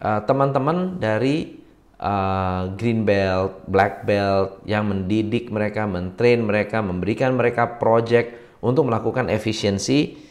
uh, 0.00 0.24
teman-teman 0.24 0.96
dari 0.96 1.60
uh, 2.00 2.72
green 2.72 3.04
belt, 3.04 3.68
black 3.68 4.08
belt 4.08 4.64
yang 4.64 4.88
mendidik 4.88 5.52
mereka, 5.52 5.84
mentrain 5.84 6.40
mereka, 6.40 6.80
memberikan 6.80 7.36
mereka 7.36 7.76
project 7.76 8.32
untuk 8.64 8.88
melakukan 8.88 9.28
efisiensi 9.28 10.27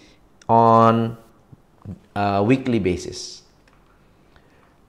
on 0.48 1.16
uh, 2.16 2.41
weekly 2.43 2.80
basis. 2.80 3.43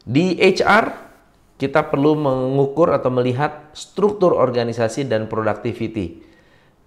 Di 0.08 0.38
HR 0.40 1.10
kita 1.58 1.90
perlu 1.90 2.14
mengukur 2.14 2.94
atau 2.94 3.10
melihat 3.10 3.74
struktur 3.74 4.32
organisasi 4.38 5.10
dan 5.10 5.26
productivity. 5.26 6.22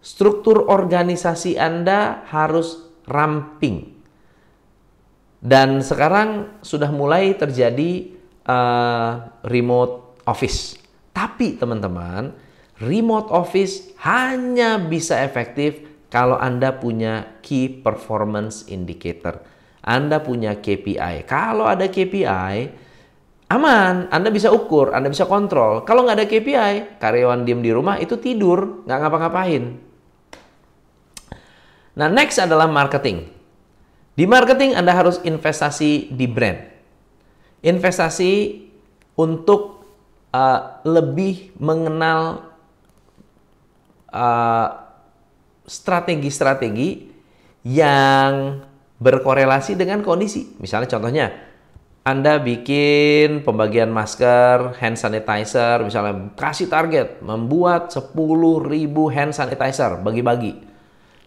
Struktur 0.02 0.72
organisasi 0.72 1.60
Anda 1.60 2.26
harus 2.32 2.90
ramping. 3.06 4.00
Dan 5.44 5.84
sekarang 5.84 6.62
sudah 6.64 6.90
mulai 6.90 7.36
terjadi 7.36 8.16
uh, 8.48 9.12
remote 9.46 10.24
office. 10.26 10.80
Tapi 11.12 11.60
teman-teman, 11.60 12.32
remote 12.80 13.30
office 13.30 13.92
hanya 14.08 14.80
bisa 14.80 15.20
efektif 15.20 15.91
kalau 16.12 16.36
Anda 16.36 16.76
punya 16.76 17.39
key 17.39 17.82
performance 17.82 18.68
indicator. 18.68 19.39
Anda 19.82 20.20
punya 20.20 20.59
KPI. 20.59 21.24
Kalau 21.26 21.66
ada 21.66 21.88
KPI, 21.88 22.55
aman, 23.47 24.12
Anda 24.12 24.30
bisa 24.30 24.51
ukur, 24.51 24.91
Anda 24.91 25.07
bisa 25.07 25.26
kontrol. 25.26 25.88
Kalau 25.88 26.03
nggak 26.03 26.18
ada 26.20 26.28
KPI, 26.28 26.99
karyawan 26.99 27.47
diem 27.47 27.64
di 27.64 27.72
rumah 27.72 27.95
itu 27.97 28.20
tidur, 28.20 28.84
nggak 28.86 28.99
ngapa-ngapain. 29.01 29.64
Nah, 31.95 32.07
next 32.12 32.43
adalah 32.43 32.68
marketing. 32.68 33.32
Di 34.14 34.28
marketing 34.28 34.76
Anda 34.76 34.91
harus 34.91 35.24
investasi 35.24 36.12
di 36.12 36.28
brand. 36.28 36.59
Investasi 37.64 38.68
untuk 39.16 39.88
uh, 40.36 40.59
lebih 40.84 41.55
mengenal 41.55 42.51
uh, 44.12 44.91
strategi-strategi 45.72 47.08
yang 47.64 48.60
berkorelasi 49.00 49.80
dengan 49.80 50.04
kondisi. 50.04 50.60
Misalnya 50.60 50.92
contohnya, 50.92 51.26
anda 52.02 52.42
bikin 52.42 53.46
pembagian 53.46 53.94
masker, 53.94 54.76
hand 54.82 54.98
sanitizer, 54.98 55.86
misalnya 55.86 56.34
kasih 56.34 56.66
target 56.66 57.22
membuat 57.22 57.94
10.000 57.94 58.12
hand 59.14 59.32
sanitizer 59.32 60.02
bagi-bagi. 60.02 60.58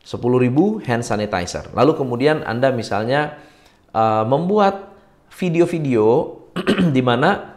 10.000 0.05 0.85
hand 0.85 1.05
sanitizer. 1.07 1.71
Lalu 1.73 1.93
kemudian 1.97 2.45
Anda 2.45 2.75
misalnya 2.75 3.41
uh, 3.95 4.27
membuat 4.29 4.93
video-video 5.33 6.37
di 6.95 7.01
mana 7.01 7.57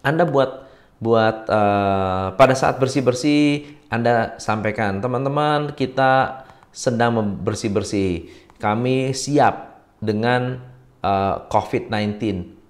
Anda 0.00 0.24
buat 0.24 0.70
buat 0.98 1.46
uh, 1.46 2.34
pada 2.34 2.54
saat 2.58 2.78
bersih-bersih 2.82 3.77
Anda 3.88 4.36
sampaikan, 4.36 5.00
teman-teman, 5.00 5.72
kita 5.72 6.44
sedang 6.68 7.40
bersih-bersih. 7.40 8.28
Kami 8.60 9.16
siap 9.16 9.80
dengan 9.98 10.60
uh, 11.00 11.48
COVID-19. 11.48 12.20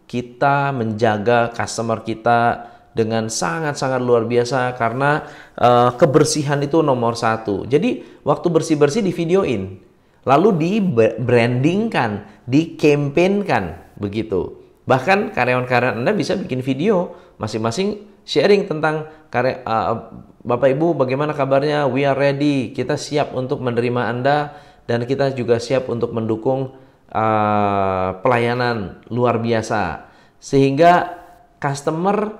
Kita 0.08 0.72
menjaga 0.72 1.52
customer 1.52 2.00
kita 2.06 2.70
dengan 2.96 3.30
sangat-sangat 3.30 4.00
luar 4.00 4.24
biasa 4.26 4.74
karena 4.74 5.26
uh, 5.58 5.92
kebersihan 5.98 6.58
itu 6.62 6.80
nomor 6.80 7.14
satu. 7.18 7.66
Jadi 7.66 8.22
waktu 8.24 8.46
bersih-bersih 8.48 9.02
di 9.04 9.12
videoin, 9.12 9.78
lalu 10.24 10.48
di 10.56 10.72
brandingkan, 11.18 12.42
di 12.46 12.78
campaignkan 12.78 13.94
begitu. 13.98 14.54
Bahkan 14.88 15.36
karyawan-karyawan 15.36 16.00
Anda 16.00 16.16
bisa 16.16 16.34
bikin 16.34 16.64
video 16.64 17.12
masing-masing 17.36 18.08
sharing 18.24 18.64
tentang 18.64 19.08
karya 19.28 19.60
uh, 19.68 20.27
Bapak 20.42 20.70
Ibu 20.70 20.94
bagaimana 20.94 21.34
kabarnya? 21.34 21.90
We 21.90 22.06
are 22.06 22.14
ready. 22.14 22.70
Kita 22.70 22.94
siap 22.94 23.34
untuk 23.34 23.58
menerima 23.58 24.06
Anda 24.06 24.54
dan 24.86 25.02
kita 25.02 25.34
juga 25.34 25.58
siap 25.58 25.90
untuk 25.90 26.14
mendukung 26.14 26.78
uh, 27.10 28.08
pelayanan 28.22 29.02
luar 29.10 29.42
biasa 29.42 30.06
sehingga 30.38 31.18
customer 31.58 32.38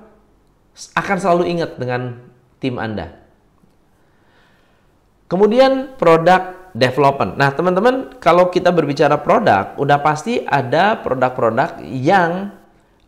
akan 0.95 1.17
selalu 1.19 1.45
ingat 1.59 1.75
dengan 1.75 2.31
tim 2.63 2.79
Anda. 2.79 3.19
Kemudian 5.27 5.99
produk 6.01 6.73
development. 6.73 7.37
Nah, 7.37 7.53
teman-teman, 7.53 8.17
kalau 8.23 8.49
kita 8.49 8.73
berbicara 8.73 9.21
produk, 9.21 9.77
udah 9.77 9.99
pasti 10.01 10.41
ada 10.47 10.97
produk-produk 11.03 11.83
yang 11.85 12.55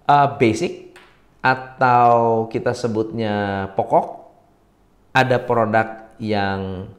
uh, 0.04 0.28
basic 0.36 0.92
atau 1.40 2.44
kita 2.52 2.76
sebutnya 2.76 3.68
pokok. 3.72 4.19
Ada 5.10 5.42
produk 5.42 6.14
yang 6.22 6.90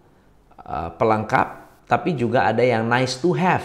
uh, 0.59 0.89
pelengkap, 0.95 1.47
tapi 1.87 2.15
juga 2.15 2.47
ada 2.47 2.61
yang 2.61 2.87
nice 2.87 3.19
to 3.19 3.31
have. 3.31 3.63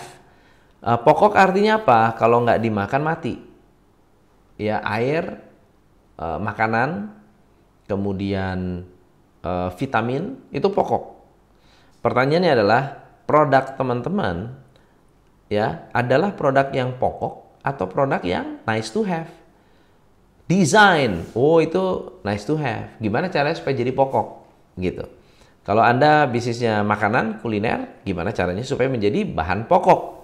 Uh, 0.78 0.94
pokok 1.00 1.34
artinya 1.34 1.82
apa? 1.82 2.14
Kalau 2.14 2.46
nggak 2.46 2.62
dimakan 2.62 3.02
mati. 3.02 3.34
Ya, 4.56 4.80
air, 4.86 5.42
uh, 6.16 6.38
makanan, 6.38 7.10
kemudian 7.90 8.86
uh, 9.42 9.68
vitamin 9.74 10.38
itu 10.54 10.66
pokok. 10.70 11.18
Pertanyaannya 12.02 12.52
adalah 12.54 12.82
produk 13.26 13.74
teman-teman 13.74 14.54
ya 15.50 15.90
adalah 15.90 16.34
produk 16.34 16.70
yang 16.70 16.94
pokok 16.98 17.62
atau 17.62 17.86
produk 17.90 18.22
yang 18.22 18.62
nice 18.66 18.90
to 18.94 19.02
have. 19.02 19.30
Design, 20.46 21.26
oh 21.34 21.58
itu 21.58 22.14
nice 22.22 22.46
to 22.46 22.54
have. 22.54 22.94
Gimana 23.02 23.26
caranya 23.26 23.58
supaya 23.58 23.74
jadi 23.74 23.90
pokok 23.90 24.26
gitu. 24.78 25.02
Kalau 25.66 25.82
Anda 25.82 26.30
bisnisnya 26.30 26.86
makanan, 26.86 27.42
kuliner, 27.42 27.98
gimana 28.06 28.30
caranya 28.30 28.62
supaya 28.62 28.86
menjadi 28.86 29.26
bahan 29.26 29.66
pokok? 29.66 30.22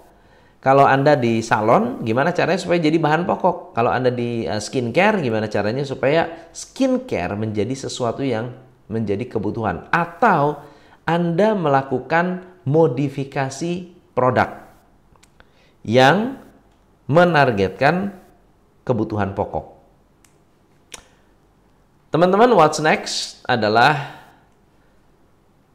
Kalau 0.63 0.87
Anda 0.87 1.19
di 1.19 1.43
salon, 1.43 2.07
gimana 2.07 2.31
caranya 2.31 2.55
supaya 2.55 2.79
jadi 2.79 2.95
bahan 2.95 3.27
pokok? 3.27 3.75
Kalau 3.75 3.91
Anda 3.91 4.15
di 4.15 4.47
uh, 4.47 4.63
skincare, 4.63 5.19
gimana 5.19 5.51
caranya 5.51 5.83
supaya 5.83 6.47
skincare 6.55 7.35
menjadi 7.35 7.75
sesuatu 7.75 8.23
yang 8.23 8.55
menjadi 8.87 9.27
kebutuhan? 9.27 9.91
Atau 9.91 10.63
Anda 11.03 11.51
melakukan 11.51 12.47
modifikasi 12.63 13.91
produk 14.15 14.63
yang 15.83 16.39
menargetkan 17.11 18.15
kebutuhan 18.87 19.35
pokok. 19.35 19.72
Teman-teman, 22.13 22.53
what's 22.53 22.77
next 22.77 23.41
adalah 23.49 24.21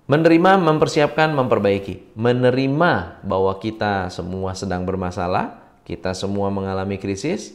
Menerima, 0.09 0.57
mempersiapkan, 0.57 1.37
memperbaiki. 1.37 2.17
Menerima 2.17 3.21
bahwa 3.21 3.53
kita 3.61 4.09
semua 4.09 4.57
sedang 4.57 4.89
bermasalah, 4.89 5.61
kita 5.85 6.17
semua 6.17 6.49
mengalami 6.49 6.97
krisis. 6.97 7.53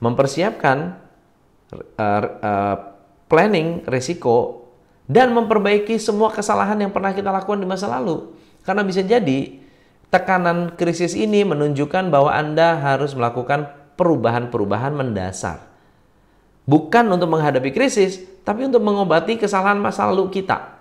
Mempersiapkan 0.00 0.96
uh, 1.76 2.24
uh, 2.40 2.76
planning 3.28 3.84
resiko 3.84 4.64
dan 5.04 5.36
memperbaiki 5.36 6.00
semua 6.00 6.32
kesalahan 6.32 6.80
yang 6.80 6.88
pernah 6.88 7.12
kita 7.12 7.28
lakukan 7.28 7.60
di 7.60 7.68
masa 7.68 7.84
lalu. 7.92 8.32
Karena 8.64 8.80
bisa 8.80 9.04
jadi 9.04 9.60
tekanan 10.08 10.80
krisis 10.80 11.12
ini 11.12 11.44
menunjukkan 11.44 12.08
bahwa 12.08 12.32
Anda 12.32 12.80
harus 12.80 13.12
melakukan 13.12 13.68
perubahan-perubahan 14.00 14.96
mendasar. 14.96 15.73
Bukan 16.64 17.04
untuk 17.12 17.28
menghadapi 17.28 17.70
krisis, 17.76 18.24
tapi 18.40 18.64
untuk 18.64 18.80
mengobati 18.80 19.36
kesalahan 19.36 19.76
masa 19.76 20.08
lalu 20.08 20.32
kita. 20.32 20.74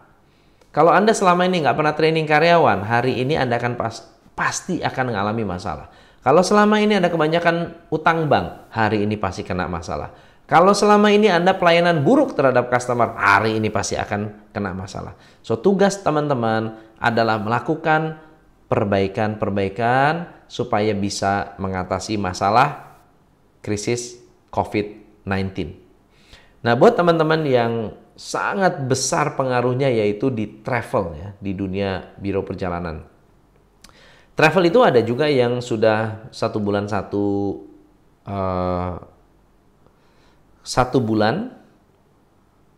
Kalau 0.74 0.90
Anda 0.90 1.12
selama 1.14 1.46
ini 1.46 1.62
nggak 1.62 1.76
pernah 1.76 1.94
training 1.94 2.26
karyawan, 2.26 2.88
hari 2.88 3.20
ini 3.20 3.38
Anda 3.38 3.62
akan 3.62 3.78
pas, 3.78 4.10
pasti 4.34 4.82
akan 4.82 5.14
mengalami 5.14 5.44
masalah. 5.46 5.92
Kalau 6.24 6.40
selama 6.40 6.80
ini 6.80 6.98
Anda 6.98 7.12
kebanyakan 7.12 7.88
utang 7.92 8.32
bank, 8.32 8.72
hari 8.72 9.04
ini 9.04 9.20
pasti 9.20 9.44
kena 9.44 9.68
masalah. 9.68 10.16
Kalau 10.48 10.72
selama 10.72 11.12
ini 11.12 11.28
Anda 11.28 11.56
pelayanan 11.56 12.04
buruk 12.04 12.36
terhadap 12.36 12.72
customer, 12.72 13.12
hari 13.20 13.60
ini 13.60 13.68
pasti 13.68 14.00
akan 14.00 14.52
kena 14.56 14.72
masalah. 14.72 15.20
So, 15.44 15.60
tugas 15.60 16.00
teman-teman 16.00 16.80
adalah 17.00 17.40
melakukan 17.44 18.24
perbaikan-perbaikan 18.72 20.32
supaya 20.48 20.96
bisa 20.96 21.60
mengatasi 21.60 22.16
masalah 22.18 22.98
krisis 23.60 24.20
COVID-19. 24.50 25.03
Nah, 26.64 26.74
buat 26.80 26.96
teman-teman 26.96 27.44
yang 27.44 27.74
sangat 28.14 28.86
besar 28.86 29.34
pengaruhnya 29.34 29.90
yaitu 29.90 30.30
di 30.30 30.62
travel 30.62 31.18
ya, 31.18 31.30
di 31.42 31.52
dunia 31.52 32.14
biro 32.22 32.46
perjalanan. 32.46 33.04
Travel 34.34 34.64
itu 34.66 34.80
ada 34.82 35.02
juga 35.06 35.30
yang 35.30 35.62
sudah 35.62 36.30
satu 36.34 36.58
bulan 36.58 36.90
satu 36.90 37.26
uh, 38.26 38.98
satu 40.64 40.98
bulan 40.98 41.54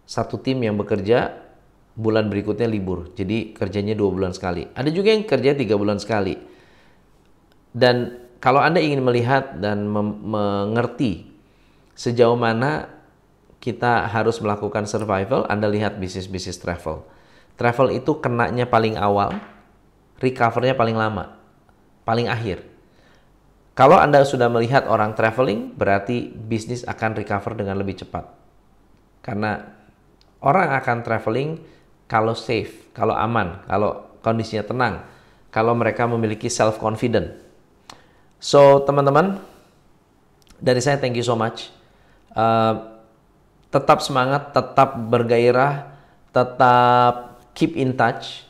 satu 0.04 0.36
tim 0.42 0.60
yang 0.60 0.76
bekerja 0.76 1.32
bulan 1.96 2.28
berikutnya 2.28 2.68
libur. 2.68 3.14
Jadi 3.16 3.56
kerjanya 3.56 3.96
dua 3.96 4.12
bulan 4.12 4.36
sekali. 4.36 4.68
Ada 4.76 4.92
juga 4.92 5.16
yang 5.16 5.24
kerja 5.24 5.56
tiga 5.56 5.80
bulan 5.80 5.96
sekali. 5.96 6.36
Dan 7.72 8.20
kalau 8.44 8.60
Anda 8.60 8.84
ingin 8.84 9.00
melihat 9.00 9.58
dan 9.64 9.88
mengerti 9.88 11.35
sejauh 11.96 12.36
mana 12.36 12.92
kita 13.64 14.06
harus 14.06 14.38
melakukan 14.44 14.86
survival, 14.86 15.50
Anda 15.50 15.66
lihat 15.72 15.98
bisnis-bisnis 15.98 16.62
travel. 16.62 17.02
Travel 17.58 17.96
itu 17.98 18.20
kenanya 18.22 18.70
paling 18.70 19.00
awal, 19.00 19.34
recovernya 20.22 20.78
paling 20.78 20.94
lama, 20.94 21.40
paling 22.06 22.30
akhir. 22.30 22.62
Kalau 23.74 24.00
Anda 24.00 24.24
sudah 24.24 24.48
melihat 24.48 24.88
orang 24.88 25.18
traveling, 25.18 25.74
berarti 25.74 26.32
bisnis 26.32 26.86
akan 26.88 27.18
recover 27.18 27.58
dengan 27.58 27.76
lebih 27.80 28.06
cepat. 28.06 28.24
Karena 29.26 29.66
orang 30.40 30.78
akan 30.78 30.98
traveling 31.02 31.50
kalau 32.06 32.38
safe, 32.38 32.94
kalau 32.94 33.18
aman, 33.18 33.66
kalau 33.66 34.20
kondisinya 34.22 34.64
tenang, 34.64 34.94
kalau 35.50 35.74
mereka 35.74 36.06
memiliki 36.06 36.48
self 36.48 36.78
confident. 36.78 37.34
So 38.38 38.86
teman-teman, 38.86 39.42
dari 40.62 40.80
saya 40.80 41.02
thank 41.02 41.18
you 41.18 41.26
so 41.26 41.34
much. 41.34 41.74
Uh, 42.36 43.00
tetap 43.72 44.04
semangat, 44.04 44.52
tetap 44.52 44.96
bergairah, 44.96 45.96
tetap 46.36 47.40
keep 47.56 47.76
in 47.80 47.96
touch. 47.96 48.44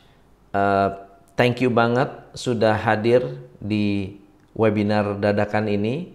Uh, 0.53 1.05
thank 1.33 1.61
you 1.61 1.69
banget 1.73 2.09
sudah 2.38 2.73
hadir 2.73 3.41
di 3.61 4.17
webinar 4.57 5.17
dadakan 5.17 5.69
ini 5.69 6.13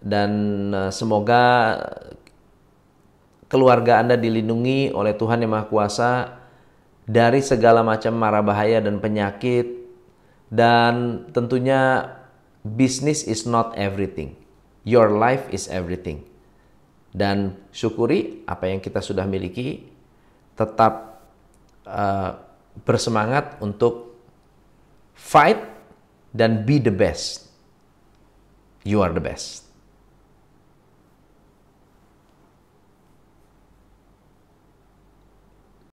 dan 0.00 0.32
uh, 0.72 0.90
semoga 0.92 1.76
keluarga 3.52 4.00
Anda 4.00 4.16
dilindungi 4.16 4.96
oleh 4.96 5.12
Tuhan 5.12 5.44
Yang 5.44 5.52
Maha 5.52 5.66
Kuasa 5.68 6.10
dari 7.04 7.44
segala 7.44 7.84
macam 7.84 8.16
mara 8.16 8.40
bahaya 8.40 8.80
dan 8.80 8.96
penyakit 8.96 9.68
dan 10.48 11.24
tentunya 11.36 12.12
business 12.64 13.24
is 13.28 13.44
not 13.44 13.76
everything. 13.76 14.36
Your 14.82 15.12
life 15.14 15.46
is 15.54 15.70
everything 15.70 16.31
dan 17.12 17.60
syukuri 17.68 18.42
apa 18.48 18.72
yang 18.72 18.80
kita 18.80 19.04
sudah 19.04 19.28
miliki, 19.28 19.84
tetap 20.56 21.22
uh, 21.84 22.40
bersemangat 22.82 23.60
untuk 23.60 24.16
fight 25.12 25.60
dan 26.32 26.64
be 26.64 26.80
the 26.80 26.92
best. 26.92 27.52
You 28.82 29.04
are 29.04 29.12
the 29.12 29.22
best. 29.22 29.61